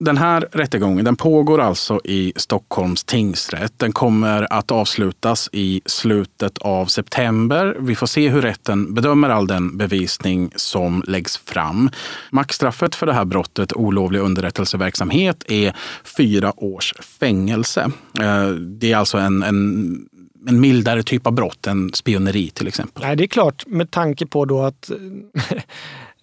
Den 0.00 0.16
här 0.16 0.48
rättegången 0.52 1.04
den 1.04 1.16
pågår 1.16 1.60
alltså 1.60 2.00
i 2.04 2.32
Stockholms 2.36 3.04
tingsrätt. 3.04 3.72
Den 3.76 3.92
kommer 3.92 4.52
att 4.52 4.70
avslutas 4.70 5.48
i 5.52 5.80
slutet 5.86 6.58
av 6.58 6.86
september. 6.86 7.76
Vi 7.78 7.94
får 7.94 8.06
se 8.06 8.28
hur 8.28 8.42
rätten 8.42 8.94
bedömer 8.94 9.28
all 9.28 9.46
den 9.46 9.76
bevisning 9.76 10.50
som 10.56 11.04
läggs 11.06 11.36
fram. 11.36 11.90
Maxstraffet 12.30 12.94
för 12.94 13.06
det 13.06 13.12
här 13.12 13.24
brottet, 13.24 13.72
olovlig 13.72 14.20
underrättelseverksamhet, 14.20 15.44
är 15.48 15.76
fyra 16.16 16.52
års 16.56 16.94
fängelse. 17.20 17.90
Eh, 18.20 18.48
det 18.50 18.92
är 18.92 18.96
alltså 18.96 19.18
en, 19.18 19.42
en 19.42 20.08
en 20.48 20.60
mildare 20.60 21.02
typ 21.02 21.26
av 21.26 21.32
brott 21.32 21.66
än 21.66 21.92
spioneri 21.92 22.50
till 22.50 22.68
exempel. 22.68 23.02
Nej, 23.02 23.16
det 23.16 23.24
är 23.24 23.28
klart 23.28 23.66
med 23.66 23.90
tanke 23.90 24.26
på 24.26 24.44
då 24.44 24.62
att 24.62 24.90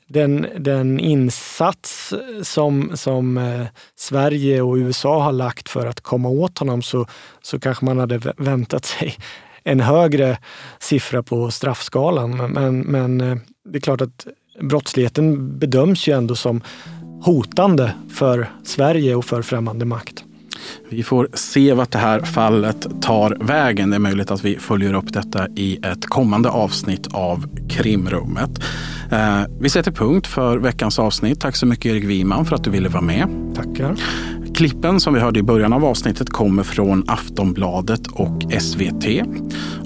den, 0.07 0.47
den 0.57 0.99
insats 0.99 2.13
som, 2.43 2.91
som 2.93 3.37
eh, 3.37 3.65
Sverige 3.95 4.61
och 4.61 4.75
USA 4.75 5.23
har 5.23 5.31
lagt 5.31 5.69
för 5.69 5.85
att 5.85 6.01
komma 6.01 6.29
åt 6.29 6.57
honom 6.57 6.81
så, 6.81 7.05
så 7.41 7.59
kanske 7.59 7.85
man 7.85 7.99
hade 7.99 8.33
väntat 8.37 8.85
sig 8.85 9.15
en 9.63 9.79
högre 9.79 10.37
siffra 10.79 11.23
på 11.23 11.51
straffskalan. 11.51 12.53
Men, 12.53 12.79
men 12.79 13.21
eh, 13.21 13.37
det 13.69 13.77
är 13.77 13.81
klart 13.81 14.01
att 14.01 14.27
brottsligheten 14.61 15.57
bedöms 15.59 16.07
ju 16.07 16.13
ändå 16.13 16.35
som 16.35 16.61
hotande 17.21 17.91
för 18.13 18.49
Sverige 18.63 19.15
och 19.15 19.25
för 19.25 19.41
främmande 19.41 19.85
makt. 19.85 20.23
Vi 20.89 21.03
får 21.03 21.29
se 21.33 21.73
vart 21.73 21.91
det 21.91 21.97
här 21.97 22.19
fallet 22.19 23.01
tar 23.01 23.37
vägen. 23.39 23.89
Det 23.89 23.95
är 23.95 23.99
möjligt 23.99 24.31
att 24.31 24.45
vi 24.45 24.57
följer 24.59 24.93
upp 24.93 25.13
detta 25.13 25.47
i 25.55 25.79
ett 25.83 26.05
kommande 26.05 26.49
avsnitt 26.49 27.07
av 27.13 27.45
Krimrummet. 27.69 28.59
Eh, 29.15 29.41
vi 29.59 29.69
sätter 29.69 29.91
punkt 29.91 30.27
för 30.27 30.57
veckans 30.57 30.99
avsnitt. 30.99 31.39
Tack 31.39 31.55
så 31.55 31.65
mycket 31.65 31.85
Erik 31.85 32.03
Wiman 32.03 32.45
för 32.45 32.55
att 32.55 32.63
du 32.63 32.69
ville 32.69 32.89
vara 32.89 33.01
med. 33.01 33.27
Tackar. 33.55 33.95
Klippen 34.55 34.99
som 34.99 35.13
vi 35.13 35.19
hörde 35.19 35.39
i 35.39 35.43
början 35.43 35.73
av 35.73 35.85
avsnittet 35.85 36.29
kommer 36.29 36.63
från 36.63 37.03
Aftonbladet 37.07 38.07
och 38.07 38.43
SVT. 38.61 39.05